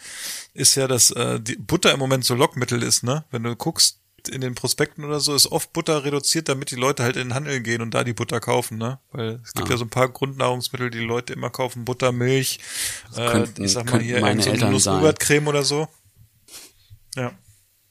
[0.53, 3.25] ist ja, dass äh, die Butter im Moment so Lockmittel ist, ne?
[3.31, 7.03] Wenn du guckst in den Prospekten oder so, ist oft Butter reduziert, damit die Leute
[7.03, 8.99] halt in den Handel gehen und da die Butter kaufen, ne?
[9.11, 9.71] Weil es gibt Ah.
[9.71, 12.59] ja so ein paar Grundnahrungsmittel, die, die Leute immer kaufen, Butter, Milch,
[13.15, 15.47] äh, könnten- ich sag mal hier meine so Eltern sein.
[15.47, 15.87] Oder so.
[17.15, 17.31] Ja.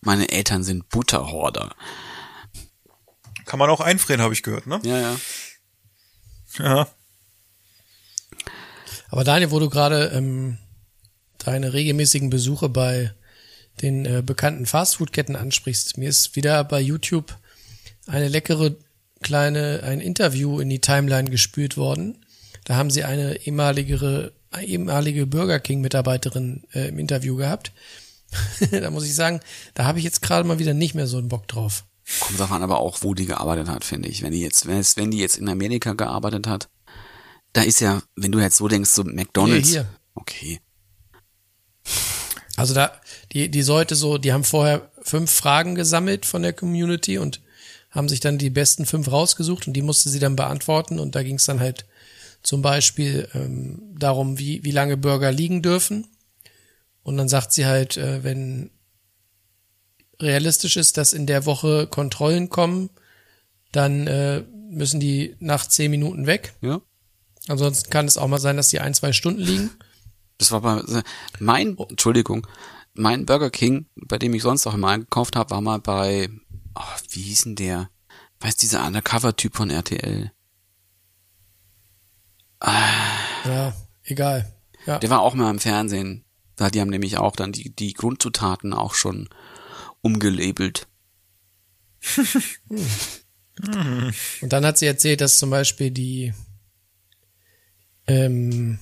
[0.01, 1.74] Meine Eltern sind Butterhorder.
[3.47, 4.80] Kann man auch einfrieren, habe ich gehört, ne?
[4.82, 5.16] Ja, ja.
[6.59, 6.88] Ja.
[9.14, 10.58] Aber Daniel, wo du gerade ähm,
[11.38, 13.12] deine regelmäßigen Besuche bei
[13.80, 17.38] den äh, bekannten Fastfood-Ketten ansprichst, mir ist wieder bei YouTube
[18.08, 18.74] eine leckere
[19.22, 22.26] kleine, ein Interview in die Timeline gespült worden.
[22.64, 27.70] Da haben sie eine ehemalige, ehemalige Burger King-Mitarbeiterin äh, im Interview gehabt.
[28.72, 29.38] da muss ich sagen,
[29.74, 31.84] da habe ich jetzt gerade mal wieder nicht mehr so einen Bock drauf.
[32.18, 34.22] Kommt davon aber auch, wo die gearbeitet hat, finde ich.
[34.22, 36.66] Wenn die jetzt, wenn die jetzt in Amerika gearbeitet hat,
[37.55, 39.70] da ist ja, wenn du jetzt so denkst, so McDonalds.
[39.70, 39.88] Hier, hier.
[40.14, 40.61] Okay.
[42.57, 43.00] Also da,
[43.32, 47.40] die, die sollte so, die haben vorher fünf Fragen gesammelt von der Community und
[47.90, 51.22] haben sich dann die besten fünf rausgesucht und die musste sie dann beantworten und da
[51.22, 51.86] ging es dann halt
[52.42, 56.07] zum Beispiel ähm, darum, wie, wie lange Burger liegen dürfen.
[57.02, 58.70] Und dann sagt sie halt, äh, wenn
[60.20, 62.90] realistisch ist, dass in der Woche Kontrollen kommen,
[63.72, 66.55] dann äh, müssen die nach zehn Minuten weg.
[66.61, 66.80] Ja.
[67.49, 69.70] Ansonsten kann es auch mal sein, dass die ein, zwei Stunden liegen.
[70.38, 70.82] Das war bei,
[71.38, 72.47] mein, Entschuldigung,
[72.95, 76.28] mein Burger King, bei dem ich sonst auch immer eingekauft habe, war mal bei,
[76.74, 77.90] oh, wie hieß denn der?
[78.40, 80.32] Weiß dieser Undercover-Typ von RTL?
[83.45, 83.74] Ja,
[84.05, 84.55] egal.
[84.86, 84.99] Ja.
[84.99, 86.24] Der war auch mal im Fernsehen.
[86.57, 89.28] Da, die haben nämlich auch dann die, die Grundzutaten auch schon
[90.01, 90.86] umgelabelt.
[94.40, 96.32] Und dann hat sie erzählt, dass zum Beispiel die,
[98.07, 98.78] ähm,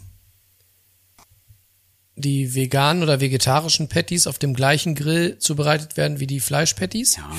[2.17, 7.17] die veganen oder vegetarischen Patties auf dem gleichen Grill zubereitet werden wie die Fleischpatties.
[7.17, 7.33] Ja.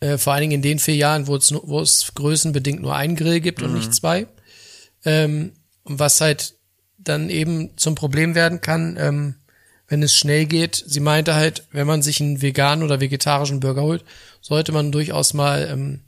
[0.00, 3.16] Äh, vor allen Dingen in den vier Jahren, wo es, wo es größenbedingt nur einen
[3.16, 4.26] Grill gibt und nicht zwei.
[5.04, 5.52] Ähm,
[5.84, 6.54] was halt
[6.98, 9.34] dann eben zum Problem werden kann, ähm,
[9.88, 10.82] wenn es schnell geht.
[10.86, 14.04] Sie meinte halt, wenn man sich einen veganen oder vegetarischen Burger holt,
[14.40, 16.00] sollte man durchaus mal ähm,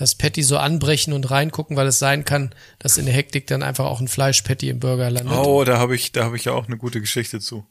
[0.00, 3.62] das Patty so anbrechen und reingucken, weil es sein kann, dass in der Hektik dann
[3.62, 5.36] einfach auch ein Fleischpatty im Burger landet.
[5.36, 7.66] Oh, da habe ich, da habe ich ja auch eine gute Geschichte zu.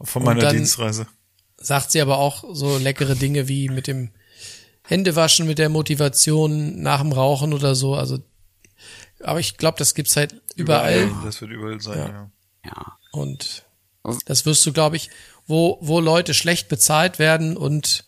[0.00, 1.06] Von Und meiner dann- Dienstreise.
[1.58, 4.10] sagt sie aber auch so leckere Dinge wie mit dem
[4.82, 7.94] Händewaschen, mit der Motivation nach dem Rauchen oder so.
[7.94, 8.18] Also,
[9.22, 11.10] aber ich glaube, das gibt's halt überall.
[11.24, 12.06] Das wird überall sein, Ja.
[12.08, 12.30] ja.
[12.64, 12.96] Ja.
[13.12, 13.64] Und
[14.24, 15.10] das wirst du, glaube ich,
[15.46, 18.04] wo, wo Leute schlecht bezahlt werden und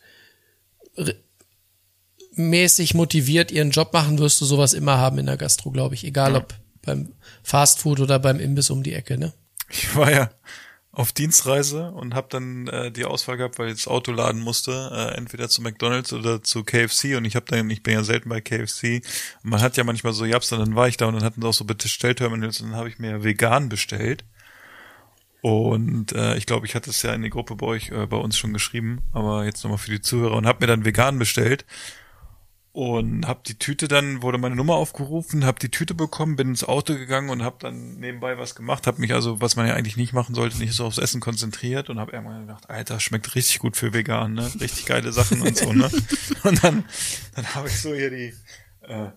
[2.39, 6.05] mäßig motiviert ihren Job machen, wirst du sowas immer haben in der Gastro, glaube ich.
[6.05, 7.13] Egal ob beim
[7.43, 9.33] Fastfood oder beim Imbiss um die Ecke, ne?
[9.69, 10.31] Ich war ja
[10.93, 14.91] auf Dienstreise und habe dann äh, die Auswahl gehabt, weil ich das Auto laden musste,
[14.93, 18.29] äh, entweder zu McDonald's oder zu KFC und ich habe dann, ich bin ja selten
[18.29, 19.03] bei KFC.
[19.45, 21.43] Und man hat ja manchmal so Japs und dann war ich da und dann hatten
[21.43, 24.25] sie auch so Bestellterminals und dann habe ich mir vegan bestellt.
[25.41, 28.17] Und äh, ich glaube, ich hatte es ja in die Gruppe bei euch, äh, bei
[28.17, 31.65] uns schon geschrieben, aber jetzt nochmal für die Zuhörer und habe mir dann vegan bestellt
[32.79, 36.63] und habe die Tüte dann wurde meine Nummer aufgerufen, habe die Tüte bekommen, bin ins
[36.63, 39.97] Auto gegangen und habe dann nebenbei was gemacht, habe mich also, was man ja eigentlich
[39.97, 43.59] nicht machen sollte, nicht so aufs Essen konzentriert und habe irgendwann gedacht, Alter, schmeckt richtig
[43.59, 44.49] gut für vegan, ne?
[44.61, 45.91] Richtig geile Sachen und so, ne?
[46.45, 46.85] Und dann
[47.35, 48.33] dann habe ich so hier die
[48.83, 49.09] äh,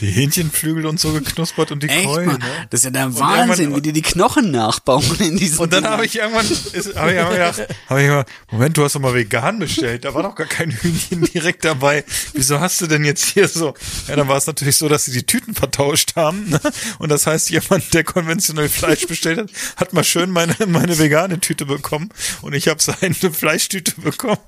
[0.00, 2.66] die Hähnchenflügel und so geknuspert und die Echt, Keulen, ne?
[2.70, 6.06] Das ist ja der Wahnsinn, wie die die Knochen nachbauen in diesem Und dann habe
[6.06, 9.58] ich irgendwann, ist, hab ich gedacht, hab ich immer, Moment, du hast doch mal vegan
[9.58, 12.04] bestellt, da war doch gar kein Hühnchen direkt dabei.
[12.32, 13.74] Wieso hast du denn jetzt hier so?
[14.08, 16.48] Ja, dann war es natürlich so, dass sie die Tüten vertauscht haben.
[16.50, 16.60] Ne?
[16.98, 21.40] Und das heißt, jemand, der konventionell Fleisch bestellt hat, hat mal schön meine, meine vegane
[21.40, 22.10] Tüte bekommen
[22.42, 24.38] und ich habe seine Fleischtüte bekommen.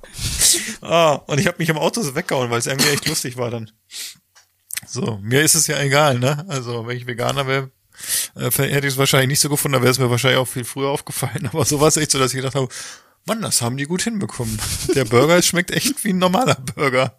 [0.81, 3.51] Ah, und ich habe mich im Auto so weggehauen, weil es irgendwie echt lustig war
[3.51, 3.71] dann.
[4.93, 6.45] So, mir ist es ja egal, ne?
[6.49, 7.71] Also, wenn ich Veganer wäre,
[8.37, 10.65] äh, hätte ich es wahrscheinlich nicht so gefunden, da wäre es mir wahrscheinlich auch viel
[10.65, 11.47] früher aufgefallen.
[11.53, 12.69] Aber so war es echt so, dass ich gedacht habe,
[13.25, 14.59] Mann, das haben die gut hinbekommen.
[14.95, 17.19] Der Burger schmeckt echt wie ein normaler Burger.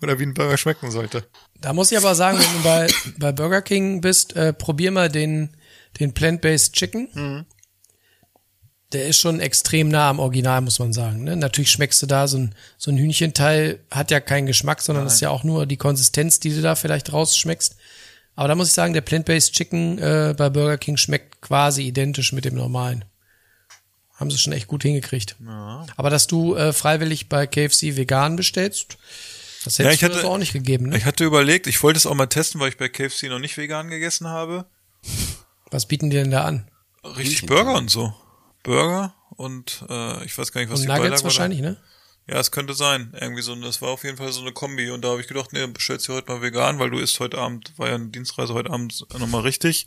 [0.00, 1.28] Oder wie ein Burger schmecken sollte.
[1.60, 2.86] Da muss ich aber sagen, wenn du bei,
[3.18, 5.54] bei Burger King bist, äh, probier mal den,
[6.00, 7.44] den Plant-Based Chicken.
[8.92, 11.24] Der ist schon extrem nah am Original, muss man sagen.
[11.24, 11.36] Ne?
[11.36, 15.14] Natürlich schmeckst du da so ein, so ein Hühnchenteil, hat ja keinen Geschmack, sondern das
[15.14, 17.74] ist ja auch nur die Konsistenz, die du da vielleicht rausschmeckst.
[18.36, 22.32] Aber da muss ich sagen, der Plant-Based Chicken äh, bei Burger King schmeckt quasi identisch
[22.32, 23.04] mit dem normalen.
[24.14, 25.36] Haben sie schon echt gut hingekriegt.
[25.96, 28.98] Aber dass du äh, freiwillig bei KFC vegan bestellst,
[29.64, 30.90] das hättest ich du hatte- auch nicht gegeben.
[30.90, 30.96] Ne?
[30.96, 33.56] Ich hatte überlegt, ich wollte es auch mal testen, weil ich bei KFC noch nicht
[33.56, 34.64] vegan gegessen habe.
[35.70, 36.68] Was bieten die denn da an?
[37.04, 38.14] Richtig Burger und so.
[38.66, 41.24] Burger und äh, ich weiß gar nicht, was Und die Nuggets Beilage war.
[41.24, 41.76] wahrscheinlich, ne?
[42.28, 43.14] Ja, es könnte sein.
[43.20, 44.90] Irgendwie so, das war auf jeden Fall so eine Kombi.
[44.90, 47.38] Und da habe ich gedacht, nee, bestellst du heute mal vegan, weil du isst heute
[47.38, 49.86] Abend, war ja eine Dienstreise heute Abend nochmal richtig.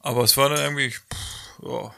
[0.00, 1.94] Aber es war dann irgendwie, pff, ja,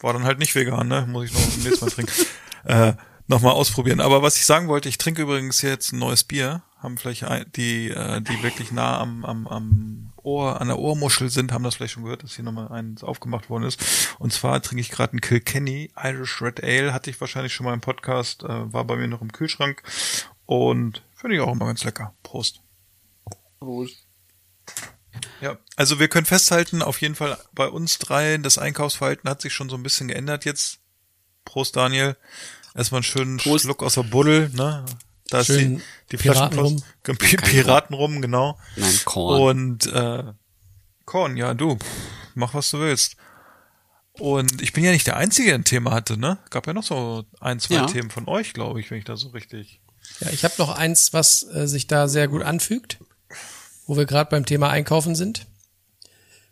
[0.00, 1.06] war dann halt nicht vegan, ne?
[1.08, 2.12] Muss ich noch beim nächsten Mal trinken.
[2.64, 2.92] äh,
[3.26, 4.00] nochmal ausprobieren.
[4.00, 6.62] Aber was ich sagen wollte, ich trinke übrigens jetzt ein neues Bier.
[6.78, 11.30] Haben vielleicht ein, die, äh, die wirklich nah am, am, am Ohr, an der Ohrmuschel
[11.30, 14.16] sind, haben das vielleicht schon gehört, dass hier nochmal eins aufgemacht worden ist.
[14.18, 16.92] Und zwar trinke ich gerade ein Kilkenny Irish Red Ale.
[16.92, 19.82] Hatte ich wahrscheinlich schon mal im Podcast, äh, war bei mir noch im Kühlschrank.
[20.46, 22.14] Und finde ich auch immer ganz lecker.
[22.22, 22.60] Prost.
[25.40, 29.52] Ja, also wir können festhalten, auf jeden Fall bei uns drei, das Einkaufsverhalten hat sich
[29.52, 30.80] schon so ein bisschen geändert jetzt.
[31.44, 32.16] Prost, Daniel.
[32.74, 33.64] Erstmal einen schönen Prost.
[33.64, 34.84] Schluck aus der Buddel, ne?
[35.30, 36.82] Da ist Schön die, die Piratenrum.
[37.02, 37.18] Flaschenpost.
[37.18, 38.58] Pi- Piratenrum, genau.
[38.76, 39.40] Nein, Korn.
[39.40, 40.24] Und äh,
[41.06, 41.78] Korn, ja, du,
[42.34, 43.16] mach was du willst.
[44.12, 46.38] Und ich bin ja nicht der Einzige, der ein Thema hatte, ne?
[46.50, 47.86] Gab ja noch so ein, zwei Ja.
[47.86, 49.80] Themen von euch, glaube ich, wenn ich da so richtig.
[50.20, 52.98] Ja, ich habe noch eins, was äh, sich da sehr gut anfügt,
[53.86, 55.46] wo wir gerade beim Thema Einkaufen sind.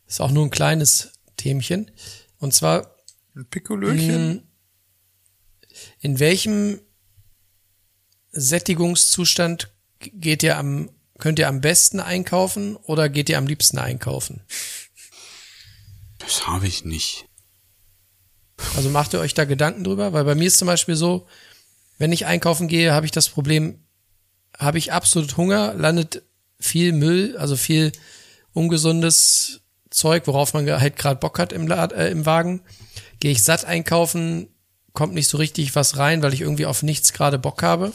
[0.09, 1.91] Ist auch nur ein kleines Themchen.
[2.39, 2.97] Und zwar,
[3.37, 4.49] Ein Pikolöchen.
[6.01, 6.81] in welchem
[8.33, 9.71] Sättigungszustand
[10.01, 14.43] geht ihr am, könnt ihr am besten einkaufen oder geht ihr am liebsten einkaufen?
[16.19, 17.27] Das habe ich nicht.
[18.77, 20.13] Also macht ihr euch da Gedanken drüber?
[20.13, 21.27] Weil bei mir ist zum Beispiel so,
[21.99, 23.79] wenn ich einkaufen gehe, habe ich das Problem,
[24.59, 26.23] habe ich absolut Hunger, landet
[26.59, 27.93] viel Müll, also viel
[28.53, 29.61] ungesundes
[29.91, 32.63] Zeug, worauf man halt gerade Bock hat im, Lad, äh, im Wagen.
[33.21, 34.49] Gehe ich satt einkaufen,
[34.93, 37.93] kommt nicht so richtig was rein, weil ich irgendwie auf nichts gerade Bock habe.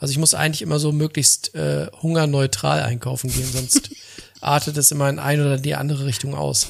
[0.00, 3.90] Also ich muss eigentlich immer so möglichst äh, hungerneutral einkaufen gehen, sonst
[4.40, 6.68] artet es immer in eine oder die andere Richtung aus.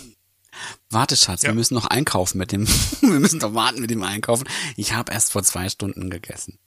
[0.90, 1.48] Warte, Schatz, Ja.
[1.50, 2.66] wir müssen noch einkaufen mit dem,
[3.00, 4.46] wir müssen doch warten mit dem Einkaufen.
[4.76, 6.58] Ich habe erst vor zwei Stunden gegessen.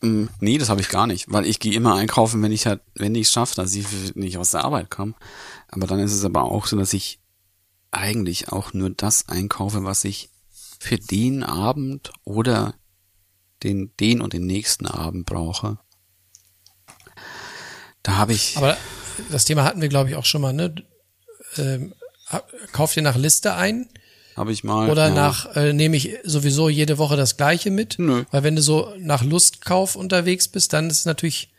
[0.00, 2.80] Mm, nee, das habe ich gar nicht, weil ich gehe immer einkaufen, wenn ich halt,
[2.94, 5.14] wenn ich schaffe, dass ich nicht aus der Arbeit komme.
[5.68, 7.20] Aber dann ist es aber auch so, dass ich
[7.90, 10.30] eigentlich auch nur das einkaufe, was ich
[10.80, 12.74] für den Abend oder
[13.62, 15.78] den, den und den nächsten Abend brauche.
[18.02, 18.76] Da habe ich, Aber
[19.30, 20.74] das Thema hatten wir, glaube ich, auch schon mal, ne?
[21.58, 21.94] Ähm,
[22.72, 23.88] kauft ihr nach Liste ein
[24.36, 24.90] habe ich mal.
[24.90, 25.14] oder ja.
[25.14, 27.98] nach äh, nehme ich sowieso jede Woche das gleiche mit?
[27.98, 28.24] Nö.
[28.30, 31.50] Weil wenn du so nach Lustkauf unterwegs bist, dann ist es natürlich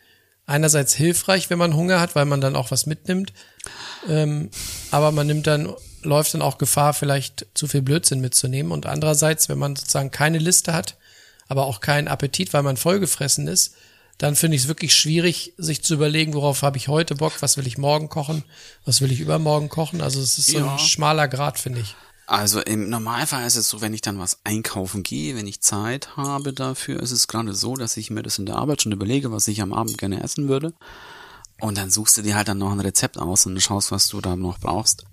[0.46, 3.32] einerseits hilfreich, wenn man Hunger hat, weil man dann auch was mitnimmt.
[4.10, 4.50] Ähm,
[4.92, 8.72] aber man nimmt dann, läuft dann auch Gefahr, vielleicht zu viel Blödsinn mitzunehmen.
[8.72, 10.98] Und andererseits, wenn man sozusagen keine Liste hat,
[11.54, 13.76] aber auch keinen Appetit, weil man vollgefressen ist,
[14.18, 17.58] dann finde ich es wirklich schwierig, sich zu überlegen, worauf habe ich heute Bock, was
[17.58, 18.44] will ich morgen kochen,
[18.86, 20.02] was will ich übermorgen kochen.
[20.02, 20.74] Also es ist so Ja.
[20.74, 21.96] ein schmaler Grad, finde ich.
[22.26, 26.18] Also im Normalfall ist es so, wenn ich dann was einkaufen gehe, wenn ich Zeit
[26.18, 29.32] habe dafür, ist es gerade so, dass ich mir das in der Arbeit schon überlege,
[29.32, 30.74] was ich am Abend gerne essen würde.
[31.62, 34.22] Und dann suchst du dir halt dann noch ein Rezept aus und schaust, was du
[34.22, 35.06] da noch brauchst.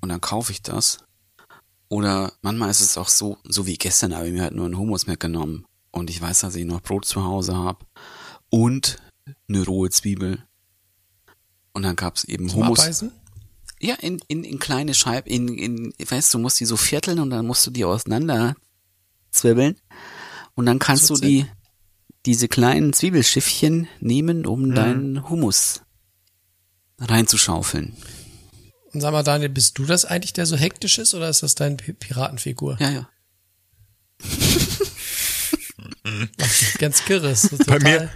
[0.00, 0.98] Und dann kaufe ich das.
[1.88, 4.76] Oder manchmal ist es auch so, so wie gestern habe ich mir halt nur einen
[4.78, 5.64] Hummus mitgenommen.
[5.96, 7.86] Und ich weiß, dass ich noch Brot zu Hause habe.
[8.50, 8.98] Und
[9.48, 10.42] eine rohe Zwiebel.
[11.72, 12.80] Und dann gab's eben Zum Hummus.
[12.80, 13.12] Abbeißen.
[13.80, 17.30] Ja, in, in, in kleine Scheiben, in, in, weißt du, musst die so vierteln und
[17.30, 18.56] dann musst du die auseinander
[19.30, 19.76] zwirbeln.
[20.54, 21.46] Und dann kannst du die,
[22.26, 24.74] diese kleinen Zwiebelschiffchen nehmen, um Mhm.
[24.74, 25.82] deinen Hummus
[26.98, 27.96] reinzuschaufeln.
[28.92, 31.54] Und sag mal, Daniel, bist du das eigentlich, der so hektisch ist, oder ist das
[31.54, 32.76] deine Pi- Piratenfigur?
[32.80, 33.08] Ja, ja.
[36.78, 37.30] Ganz kirre.
[37.30, 38.10] ist so Bei mir-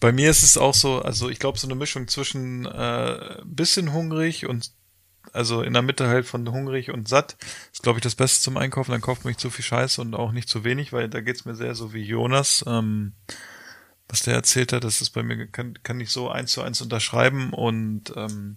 [0.00, 3.92] Bei mir ist es auch so, also ich glaube so eine Mischung zwischen äh, bisschen
[3.92, 4.70] hungrig und
[5.32, 7.36] also in der Mitte halt von hungrig und satt
[7.72, 8.92] ist glaube ich das Beste zum Einkaufen.
[8.92, 11.44] Dann kauft man nicht zu viel Scheiße und auch nicht zu wenig, weil da geht's
[11.44, 13.12] mir sehr so wie Jonas, ähm,
[14.08, 14.84] was der erzählt hat.
[14.84, 18.56] Das ist bei mir kann kann ich so eins zu eins unterschreiben und ähm,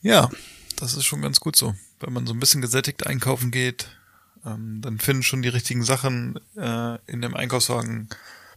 [0.00, 0.28] ja,
[0.76, 3.86] das ist schon ganz gut so, wenn man so ein bisschen gesättigt einkaufen geht.
[4.44, 8.08] Ähm, dann finden schon die richtigen Sachen äh, in dem Einkaufswagen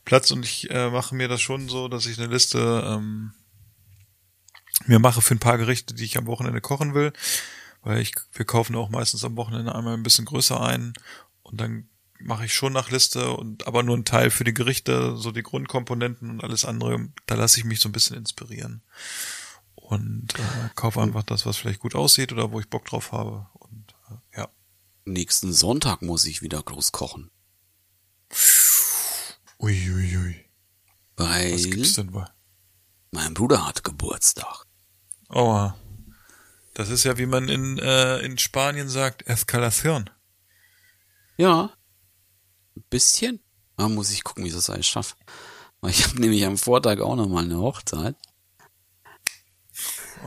[0.04, 3.34] Platz und ich äh, mache mir das schon so, dass ich eine Liste ähm,
[4.86, 7.12] mir mache für ein paar Gerichte, die ich am Wochenende kochen will,
[7.82, 10.94] weil ich wir kaufen auch meistens am Wochenende einmal ein bisschen größer ein
[11.44, 11.88] und dann
[12.20, 15.44] mache ich schon nach Liste und aber nur einen Teil für die Gerichte, so die
[15.44, 18.82] Grundkomponenten und alles andere, da lasse ich mich so ein bisschen inspirieren
[19.76, 23.48] und äh, kaufe einfach das, was vielleicht gut aussieht oder wo ich Bock drauf habe
[23.54, 24.50] und äh, ja.
[25.06, 27.30] Nächsten Sonntag muss ich wieder groß kochen.
[29.60, 30.16] Uiuiui.
[30.16, 30.46] Ui, ui.
[31.16, 32.28] Weil Was gibt's denn wohl?
[33.12, 34.66] mein Bruder hat Geburtstag.
[35.30, 35.78] Oha.
[36.74, 40.10] Das ist ja, wie man in, äh, in Spanien sagt, Escalación.
[41.38, 41.72] Ja.
[42.76, 43.40] Ein bisschen.
[43.78, 45.16] Da muss ich gucken, wie ich das alles schaffe.
[45.80, 48.18] Weil ich habe nämlich am Vortag auch noch mal eine Hochzeit.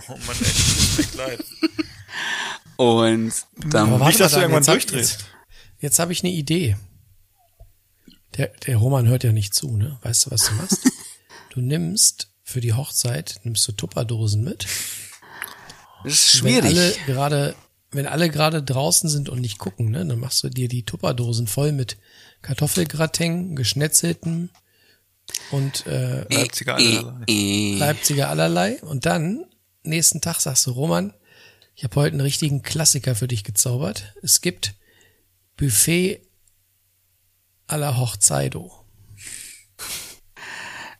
[0.08, 1.44] Oh Mann, ey, tut mir echt leid.
[2.78, 3.32] Und
[3.66, 5.12] dann Aber warte Nicht, dass mal, du irgendwann jetzt hab- durchdrehst.
[5.12, 5.26] Jetzt,
[5.80, 6.76] jetzt habe ich eine Idee.
[8.36, 9.98] Der, der Roman hört ja nicht zu, ne?
[10.02, 10.80] Weißt du, was du machst?
[11.50, 14.66] du nimmst für die Hochzeit, nimmst du Tupperdosen mit.
[16.04, 17.06] das ist Wenn alle schwierig.
[17.06, 17.54] gerade,
[17.90, 21.48] wenn alle gerade draußen sind und nicht gucken, ne, dann machst du dir die Tupperdosen
[21.48, 21.96] voll mit
[22.42, 24.50] Kartoffelgratin, geschnetzelten
[25.50, 27.24] und äh, Leipziger allerlei.
[27.28, 28.80] Äh, Leipziger allerlei.
[28.82, 29.46] Und dann,
[29.82, 31.12] nächsten Tag sagst du, Roman,
[31.78, 34.12] ich habe heute einen richtigen Klassiker für dich gezaubert.
[34.20, 34.74] Es gibt
[35.56, 36.20] Buffet
[37.68, 38.84] à la Hochzeido.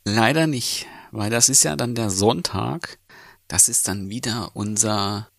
[0.05, 2.97] Leider nicht, weil das ist ja dann der Sonntag.
[3.49, 5.29] Das ist dann wieder unser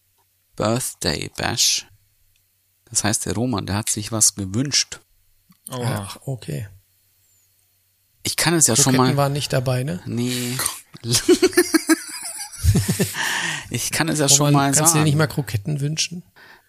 [0.56, 1.86] Birthday Bash.
[2.90, 5.00] Das heißt, der Roman, der hat sich was gewünscht.
[5.70, 6.06] Oha.
[6.06, 6.68] Ach, okay.
[8.24, 9.22] Ich kann es ja schon Kroketten mal.
[9.22, 10.02] waren nicht dabei, ne?
[10.04, 10.58] Nee.
[13.70, 15.18] ich kann es ja schon mal kannst du dir nicht sagen.
[15.18, 16.22] mal Kroketten wünschen?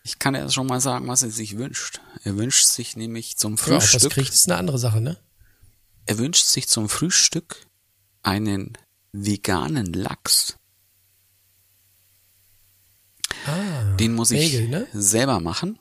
[0.03, 2.01] Ich kann ja schon mal sagen, was er sich wünscht.
[2.23, 4.11] Er wünscht sich nämlich zum Ja, ob das Frühstück.
[4.13, 5.17] kriegt, ist eine andere Sache, ne?
[6.07, 7.67] Er wünscht sich zum Frühstück
[8.23, 8.77] einen
[9.11, 10.57] veganen Lachs.
[13.45, 14.87] Ah, Den muss ich Bagel, ne?
[14.93, 15.79] selber machen.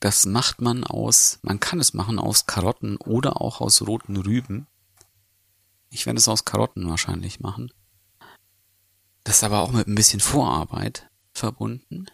[0.00, 4.66] Das macht man aus, man kann es machen aus Karotten oder auch aus roten Rüben.
[5.90, 7.72] Ich werde es aus Karotten wahrscheinlich machen.
[9.28, 12.06] Das ist aber auch mit ein bisschen Vorarbeit verbunden.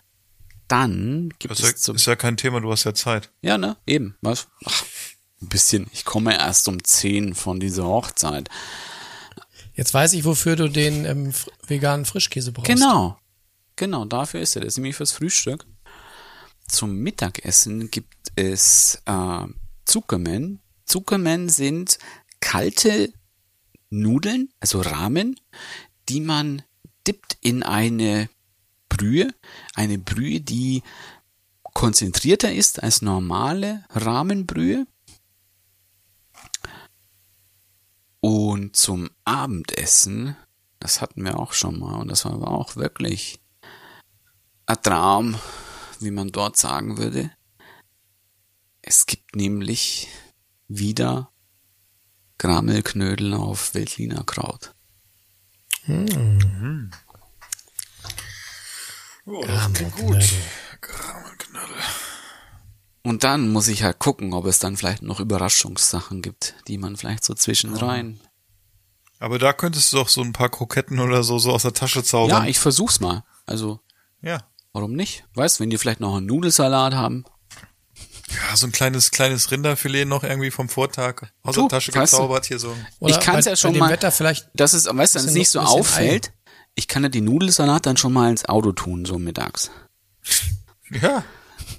[0.66, 3.30] Dann gibt Das ist, es zum ja, ist ja kein Thema, du hast ja Zeit.
[3.40, 3.76] Ja, ne?
[3.86, 4.16] Eben.
[4.20, 4.48] Was?
[4.64, 4.84] Ach,
[5.40, 5.86] ein bisschen.
[5.92, 8.48] Ich komme erst um 10 von dieser Hochzeit.
[9.74, 11.32] Jetzt weiß ich, wofür du den ähm,
[11.64, 12.66] veganen Frischkäse brauchst.
[12.66, 13.16] Genau.
[13.76, 15.66] Genau, dafür ist er das, nämlich fürs Frühstück.
[16.66, 19.46] Zum Mittagessen gibt es äh,
[19.84, 20.58] Zuckermen.
[20.84, 21.96] Zuckermen sind
[22.40, 23.12] kalte
[23.88, 25.38] Nudeln, also Ramen,
[26.08, 26.64] die man
[27.06, 28.28] dippt in eine
[28.88, 29.28] Brühe.
[29.74, 30.82] Eine Brühe, die
[31.62, 34.86] konzentrierter ist als normale Rahmenbrühe.
[38.20, 40.36] Und zum Abendessen,
[40.80, 43.38] das hatten wir auch schon mal und das war aber auch wirklich
[44.66, 45.36] ein Traum,
[46.00, 47.30] wie man dort sagen würde.
[48.80, 50.08] Es gibt nämlich
[50.68, 51.30] wieder
[52.38, 54.73] Grammelknödel auf Veltliner Kraut.
[59.26, 60.24] Oh, das klingt gut.
[60.80, 61.76] Grammelknödel.
[63.02, 66.96] Und dann muss ich halt gucken, ob es dann vielleicht noch Überraschungssachen gibt, die man
[66.96, 68.20] vielleicht so zwischen rein.
[69.18, 72.00] Aber da könntest du doch so ein paar Kroketten oder so, so aus der Tasche
[72.00, 72.46] Ja, zaubern.
[72.46, 73.24] ich versuch's mal.
[73.46, 73.80] Also,
[74.22, 74.38] ja.
[74.72, 75.24] warum nicht?
[75.34, 77.24] Weißt, wenn die vielleicht noch einen Nudelsalat haben.
[78.34, 82.12] Ja, so ein kleines, kleines Rinderfilet noch irgendwie vom Vortag aus Du, der Tasche weißt
[82.12, 82.74] du- gezaubert hier so.
[83.00, 85.32] Oder ich kann's bei, ja schon mal- Wetter vielleicht Das ist, weißt du, wenn es
[85.34, 86.32] nicht so noch ein auffällt,
[86.74, 89.70] ich kann ja die Nudelsalat dann schon mal ins Auto tun, so mittags.
[90.90, 91.24] Ja,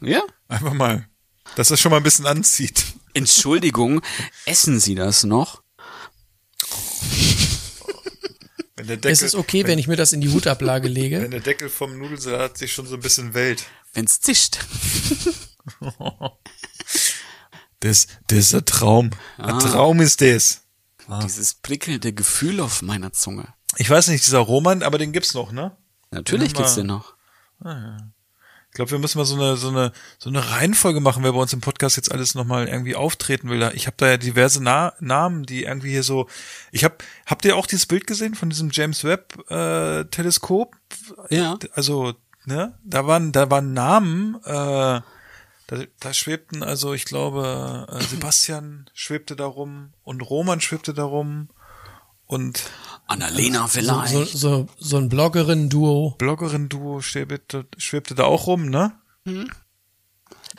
[0.01, 0.21] Ja?
[0.47, 1.07] einfach mal.
[1.55, 2.83] Dass das schon mal ein bisschen anzieht.
[3.13, 4.01] Entschuldigung,
[4.45, 5.61] essen Sie das noch?
[8.77, 11.29] Wenn der Deckel, ist es okay, wenn ich mir das in die Hutablage wenn lege.
[11.29, 13.63] der Deckel vom Nudelsalat sich schon so ein bisschen wellt.
[13.95, 14.59] Wenn's zischt.
[17.81, 19.11] Das, das ist ein Traum.
[19.37, 19.59] Ein Ah.
[19.59, 20.61] Traum ist das.
[21.23, 23.47] Dieses prickelnde Gefühl auf meiner Zunge.
[23.77, 25.75] Ich weiß nicht, dieser Roman, aber den gibt's noch, ne?
[26.09, 27.13] Natürlich Den gibt's wir- den noch.
[27.63, 31.39] Ich glaube, wir müssen mal so eine, so eine, so eine Reihenfolge machen, wer bei
[31.39, 33.71] uns im Podcast jetzt alles nochmal irgendwie auftreten will.
[33.75, 36.27] Ich habe da ja diverse Na Namen, die irgendwie hier so.
[36.71, 40.75] Ich habe, habt ihr auch dieses Bild gesehen von diesem James Webb äh, Teleskop?
[41.29, 41.57] Ja.
[41.73, 42.15] Also,
[42.45, 44.35] ne, da waren, da waren Namen.
[44.43, 45.01] Äh,
[45.67, 51.49] da, da schwebten also, ich glaube, äh, Sebastian schwebte darum und Roman schwebte darum
[52.27, 52.69] und
[53.07, 54.13] Annalena So, vielleicht.
[54.13, 56.15] so, so, so ein Bloggerin-Duo.
[56.17, 58.93] Bloggerin-Duo schwebte, schwebte da auch rum, ne?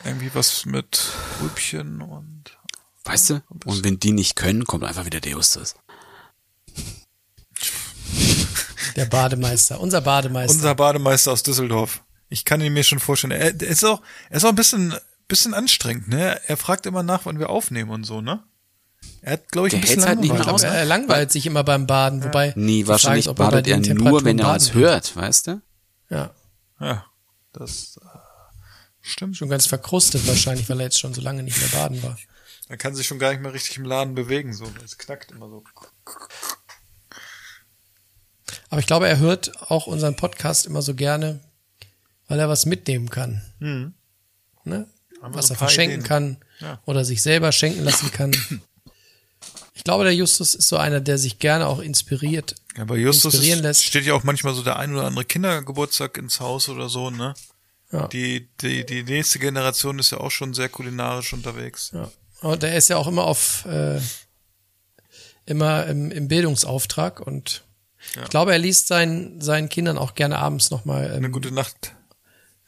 [0.03, 1.11] Irgendwie was mit
[1.41, 2.57] Rübchen und
[3.03, 3.43] weißt du?
[3.65, 5.75] Und wenn die nicht können, kommt einfach wieder der Justus.
[8.95, 10.55] Der Bademeister, unser Bademeister.
[10.55, 12.01] unser Bademeister aus Düsseldorf.
[12.29, 13.31] Ich kann ihn mir schon vorstellen.
[13.31, 14.95] Er, ist auch, er ist auch ein bisschen,
[15.27, 16.39] bisschen anstrengend, ne?
[16.47, 18.43] Er fragt immer nach, wann wir aufnehmen und so, ne?
[19.21, 20.63] Er hat, glaube ich, ein bisschen halt nicht mehr aus.
[20.63, 22.53] er langweilt sich immer beim Baden, wobei.
[22.55, 25.61] Nee, wahrscheinlich bei badet er nur, wenn er uns hört, weißt du?
[26.09, 26.33] Ja,
[26.79, 27.05] Ja,
[27.53, 28.17] das äh,
[29.01, 29.37] stimmt.
[29.37, 32.17] schon ganz verkrustet wahrscheinlich, weil er jetzt schon so lange nicht mehr baden war.
[32.69, 34.65] Er kann sich schon gar nicht mehr richtig im Laden bewegen, so.
[34.83, 35.63] Es knackt immer so.
[38.69, 41.39] Aber ich glaube, er hört auch unseren Podcast immer so gerne,
[42.27, 43.41] weil er was mitnehmen kann.
[43.59, 43.93] Ne?
[45.21, 46.07] Haben wir Was so er verschenken Ideen.
[46.07, 46.79] kann Ja.
[46.85, 48.35] oder sich selber schenken lassen kann.
[49.73, 52.55] Ich glaube, der Justus ist so einer, der sich gerne auch inspiriert.
[52.75, 53.83] Ja, bei Justus inspirieren ist, lässt.
[53.85, 57.33] steht ja auch manchmal so der ein oder andere Kindergeburtstag ins Haus oder so, ne?
[57.91, 58.07] Ja.
[58.09, 61.91] Die, die, die nächste Generation ist ja auch schon sehr kulinarisch unterwegs.
[61.93, 62.11] Ja.
[62.41, 64.01] Und der ist ja auch immer auf äh,
[65.45, 67.63] immer im, im Bildungsauftrag und
[68.15, 71.93] ich glaube, er liest seinen, seinen Kindern auch gerne abends nochmal Eine ähm, gute Nacht.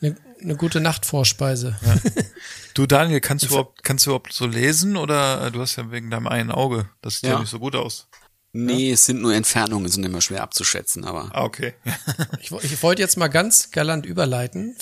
[0.02, 1.78] eine, eine gute Nachtvorspeise.
[2.76, 5.92] Du Daniel, kannst du überhaupt, kannst du überhaupt so lesen oder äh, du hast ja
[5.92, 7.40] wegen deinem einen Auge, das sieht ja, Ja.
[7.40, 8.08] nicht so gut aus.
[8.54, 11.74] Nee, es sind nur Entfernungen, sind immer schwer abzuschätzen, aber Ah, okay.
[12.40, 14.76] Ich, ich wollte jetzt mal ganz galant überleiten.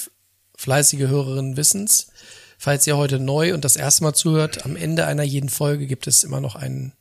[0.56, 2.08] Fleißige Hörerinnen wissen's.
[2.60, 6.06] Falls ihr heute neu und das erste Mal zuhört, am Ende einer jeden Folge gibt
[6.08, 6.94] es immer noch einen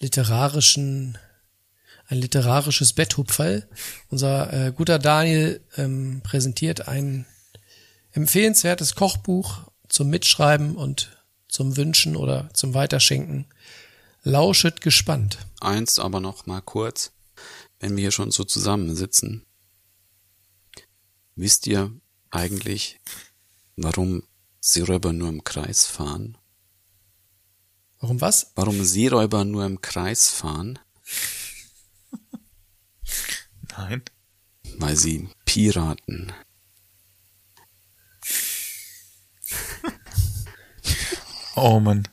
[0.00, 1.18] literarischen,
[2.08, 3.68] ein literarisches Betthupferl.
[4.08, 7.26] Unser äh, guter Daniel ähm, präsentiert ein
[8.12, 13.46] empfehlenswertes Kochbuch zum Mitschreiben und zum Wünschen oder zum Weiterschenken.
[14.22, 15.38] Lauschet gespannt.
[15.60, 17.12] eins aber noch mal kurz,
[17.78, 19.44] wenn wir hier schon so zusammensitzen.
[21.36, 21.92] Wisst ihr
[22.30, 22.98] eigentlich,
[23.76, 24.24] warum
[24.60, 26.36] Seeräuber nur im Kreis fahren?
[28.00, 28.52] Warum was?
[28.54, 30.78] Warum Seeräuber nur im Kreis fahren?
[33.76, 34.02] Nein.
[34.78, 36.32] Weil sie Piraten.
[41.56, 42.06] Oh Mann.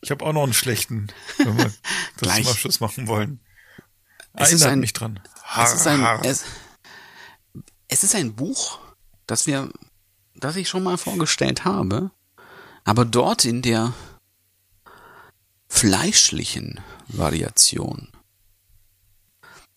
[0.00, 1.06] Ich habe auch noch einen schlechten,
[1.38, 1.80] wenn wir das
[2.16, 2.42] Gleich.
[2.44, 3.40] zum Abschluss machen wollen.
[4.34, 5.20] Es ist Erinnert ein- mich dran.
[5.62, 6.24] Es ist ein, Har.
[6.24, 6.44] es,
[7.88, 8.80] es ist ein Buch,
[9.26, 9.70] das wir,
[10.34, 12.10] das ich schon mal vorgestellt habe,
[12.84, 13.92] aber dort in der
[15.68, 18.08] fleischlichen Variation.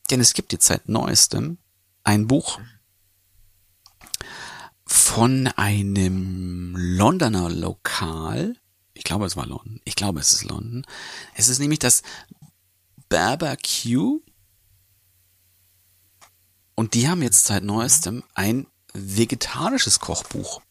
[0.10, 1.58] Denn es gibt jetzt seit neuestem
[2.04, 2.60] ein Buch,
[4.86, 8.56] von einem Londoner Lokal.
[8.94, 9.82] Ich glaube, es war London.
[9.84, 10.86] Ich glaube, es ist London.
[11.34, 12.04] Es ist nämlich das
[13.10, 14.22] Barbecue.
[16.76, 20.62] Und die haben jetzt seit neuestem ein vegetarisches Kochbuch.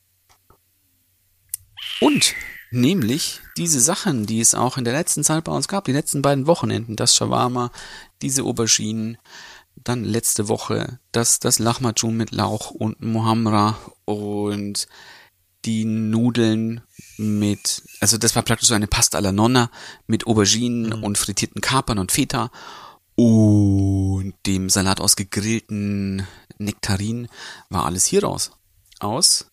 [2.00, 2.34] Und
[2.74, 6.22] nämlich diese Sachen, die es auch in der letzten Zeit bei uns gab, die letzten
[6.22, 7.70] beiden Wochenenden, das Shawarma,
[8.22, 9.16] diese Auberginen,
[9.76, 14.86] dann letzte Woche das, das Lahmacun mit Lauch und Muhamra und
[15.64, 16.82] die Nudeln
[17.16, 19.70] mit, also das war praktisch so eine Pasta alla Nonna
[20.06, 22.50] mit Auberginen und frittierten Kapern und Feta
[23.16, 26.26] und dem Salat aus gegrillten
[26.58, 27.28] Nektarinen
[27.70, 28.50] war alles hier raus.
[29.00, 29.46] Aus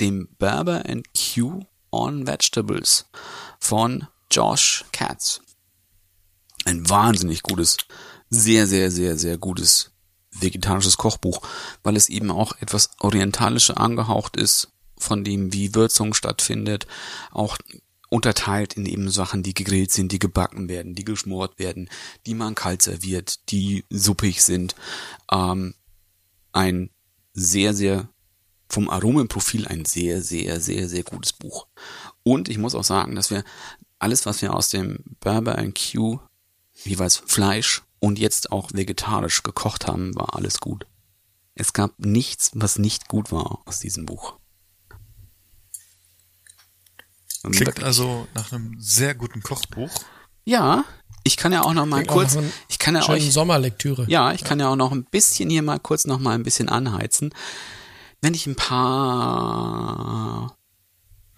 [0.00, 3.06] dem Berber and Q on Vegetables
[3.58, 5.40] von Josh Katz.
[6.64, 7.78] Ein wahnsinnig gutes,
[8.30, 9.92] sehr, sehr, sehr, sehr gutes
[10.32, 11.40] vegetarisches Kochbuch,
[11.82, 16.86] weil es eben auch etwas orientalischer angehaucht ist, von dem, wie Würzung stattfindet,
[17.30, 17.56] auch
[18.10, 21.90] unterteilt in eben Sachen, die gegrillt sind, die gebacken werden, die geschmort werden,
[22.26, 24.74] die man kalt serviert, die suppig sind.
[25.30, 25.74] Ähm,
[26.52, 26.90] ein
[27.34, 28.08] sehr, sehr
[28.68, 31.66] vom Aromenprofil ein sehr, sehr, sehr, sehr gutes Buch.
[32.22, 33.44] Und ich muss auch sagen, dass wir
[33.98, 36.20] alles, was wir aus dem Berber Q,
[36.84, 40.86] jeweils Fleisch und jetzt auch vegetarisch gekocht haben, war alles gut.
[41.54, 44.34] Es gab nichts, was nicht gut war aus diesem Buch.
[47.50, 49.90] Klingt also nach einem sehr guten Kochbuch.
[50.44, 50.84] Ja,
[51.24, 54.06] ich kann ja auch noch mal Klingt kurz, einer ich kann ja euch, Sommerlektüre.
[54.08, 56.68] ja, ich kann ja auch noch ein bisschen hier mal kurz noch mal ein bisschen
[56.68, 57.34] anheizen.
[58.20, 60.56] Wenn ich ein paar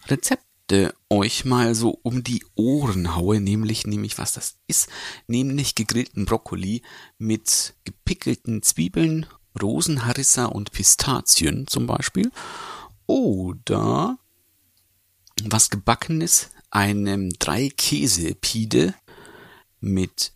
[0.06, 4.88] Rezepte euch mal so um die Ohren haue, nämlich, nämlich was das ist,
[5.26, 6.82] nämlich gegrillten Brokkoli
[7.18, 9.26] mit gepickelten Zwiebeln,
[9.60, 12.30] Rosenharissa und Pistazien zum Beispiel.
[13.06, 14.18] Oder
[15.42, 18.94] was gebackenes, einem drei Käse Pide
[19.80, 20.32] mit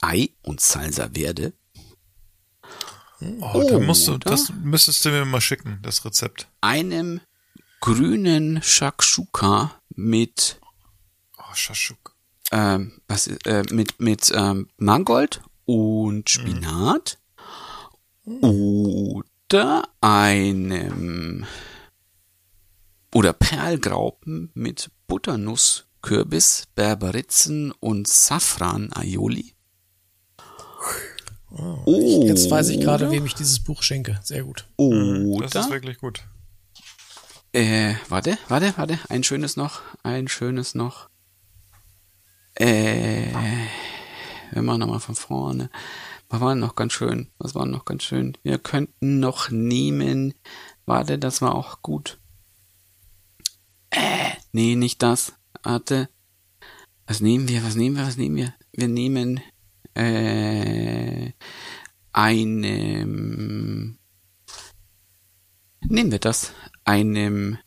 [0.00, 1.54] Ei und Salsa Verde.
[3.40, 6.48] Oh, da musst du, das müsstest du mir mal schicken, das Rezept.
[6.60, 7.20] einem
[7.80, 10.60] grünen Shakshuka mit
[11.38, 12.14] Oh, Shashuk.
[12.52, 17.18] ähm, was äh, mit mit ähm, Mangold und Spinat
[18.24, 21.46] oder einem
[23.12, 28.92] oder Perlgraupen mit Butternuss, Kürbis, Berberitzen und Safran
[31.58, 31.82] Aioli.
[31.86, 34.18] Oh, Jetzt weiß ich gerade, wem ich dieses Buch schenke.
[34.22, 34.66] Sehr gut.
[34.76, 36.22] Das ist wirklich gut.
[37.52, 38.98] Äh, warte, warte, warte.
[39.08, 39.80] Ein schönes noch.
[40.02, 41.08] Ein schönes noch.
[42.56, 43.32] Äh,
[44.52, 45.70] wir machen nochmal von vorne.
[46.28, 47.30] Was war noch ganz schön?
[47.38, 48.36] Was war noch ganz schön?
[48.42, 50.34] Wir könnten noch nehmen.
[50.86, 52.18] Warte, das war auch gut.
[53.90, 55.34] Äh, nee, nicht das.
[55.62, 56.08] Warte.
[57.06, 57.62] Was nehmen wir?
[57.64, 58.06] Was nehmen wir?
[58.06, 58.54] Was nehmen wir?
[58.72, 59.40] Wir nehmen,
[59.94, 61.32] äh,
[62.12, 63.98] einem,
[65.80, 66.52] nehmen wir das,
[66.84, 67.58] einem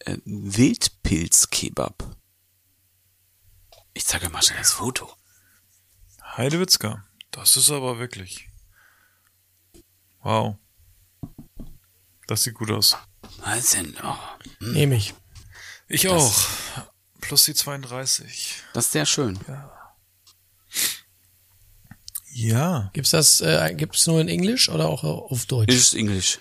[0.00, 2.16] äh, Wildpilz-Kebab.
[3.94, 5.10] Ich zeige mal schnell das Foto.
[6.36, 7.04] Heidewitzka.
[7.30, 8.48] Das ist aber wirklich.
[10.20, 10.56] Wow.
[12.26, 12.96] Das sieht gut aus.
[13.38, 13.96] Was denn?
[14.02, 14.16] Oh,
[14.60, 15.14] Nehme ich.
[15.88, 16.32] Ich auch.
[17.20, 18.62] Plus die 32.
[18.72, 19.38] das ist sehr schön.
[19.46, 19.81] Ja.
[22.92, 25.74] Gibt's das, äh, gibt's nur in Englisch oder auch auf Deutsch?
[25.74, 26.38] Ist Englisch.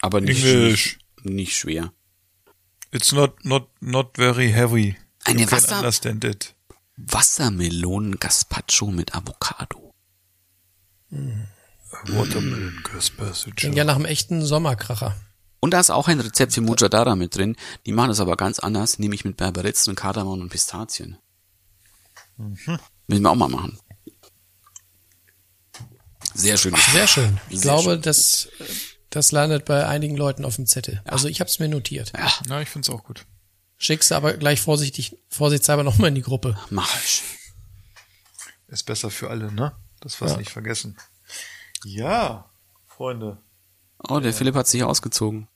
[0.00, 0.98] Aber nicht, Englisch.
[1.24, 1.92] nicht, nicht schwer.
[2.90, 4.96] It's not, not, not very heavy.
[5.24, 6.54] Eine you can Wasser- understand it.
[6.96, 9.92] Wassermelonen-Gazpacho mit Avocado.
[11.10, 15.16] Watermelon Casper Klingt ja nach einem echten Sommerkracher.
[15.60, 17.56] Und da ist auch ein Rezept für Mujadara mit drin.
[17.86, 21.18] Die machen das aber ganz anders, nämlich mit Berberitzen, Kardamom und Pistazien.
[22.36, 23.78] Müssen wir auch mal machen.
[26.34, 26.74] Sehr schön.
[26.92, 27.40] Sehr schön.
[27.48, 28.02] Ich Sehr glaube, schön.
[28.02, 28.64] das, äh,
[29.10, 31.00] das landet bei einigen Leuten auf dem Zettel.
[31.04, 32.12] Also ich habe es mir notiert.
[32.48, 33.24] Ja, ich find's auch gut.
[33.78, 36.58] Schickst du aber gleich vorsichtig, vorsichtshalber nochmal in die Gruppe.
[36.70, 37.22] Mach ich.
[38.68, 39.72] Ist besser für alle, ne?
[40.00, 40.36] Das was Ja.
[40.38, 40.96] nicht vergessen.
[41.84, 42.50] Ja,
[42.86, 43.38] Freunde.
[44.08, 45.48] Oh, der Philipp hat sich ausgezogen.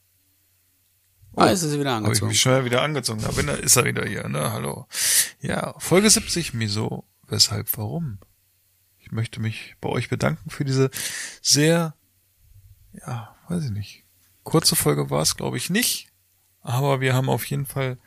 [1.34, 2.28] Ah, ist er wieder ich angezogen.
[2.28, 3.22] mich schnell wieder angezogen.
[3.22, 4.52] Da bin, ist er wieder hier, ne?
[4.52, 4.86] Hallo.
[5.40, 7.04] Ja, Folge 70, Miso.
[7.26, 8.18] Weshalb, warum?
[9.12, 10.90] Ich möchte mich bei euch bedanken für diese
[11.42, 11.94] sehr,
[12.94, 14.04] ja, weiß ich nicht.
[14.42, 16.08] Kurze Folge war es, glaube ich, nicht.
[16.62, 17.98] Aber wir haben auf jeden Fall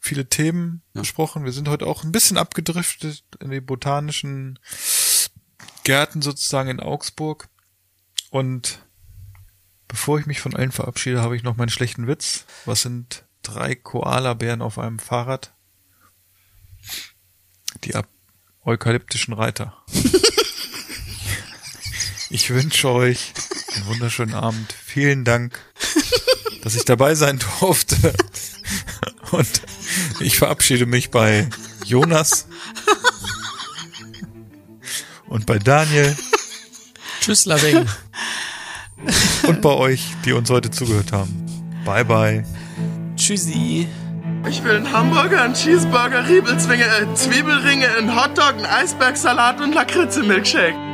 [0.00, 1.44] viele Themen besprochen.
[1.44, 4.58] Wir sind heute auch ein bisschen abgedriftet in die botanischen
[5.82, 7.50] Gärten sozusagen in Augsburg.
[8.30, 8.78] Und
[9.86, 12.46] Bevor ich mich von allen verabschiede, habe ich noch meinen schlechten Witz.
[12.64, 15.52] Was sind drei Koalabären auf einem Fahrrad?
[17.84, 17.94] Die
[18.64, 19.76] eukalyptischen Reiter.
[22.34, 23.32] ich wünsche euch
[23.76, 24.74] einen wunderschönen Abend.
[24.84, 25.56] Vielen Dank,
[26.64, 28.12] dass ich dabei sein durfte.
[29.30, 29.62] Und
[30.18, 31.48] ich verabschiede mich bei
[31.84, 32.48] Jonas
[35.28, 36.16] und bei Daniel
[37.20, 37.86] Tschüss, Laveng.
[39.46, 41.32] und bei euch, die uns heute zugehört haben.
[41.84, 42.44] Bye bye.
[43.14, 43.86] Tschüssi.
[44.48, 50.93] Ich will einen Hamburger, einen Cheeseburger, Riebelzwinge, äh, Zwiebelringe, einen Hotdog, einen Eisbergsalat und Lakritze-Milkshake.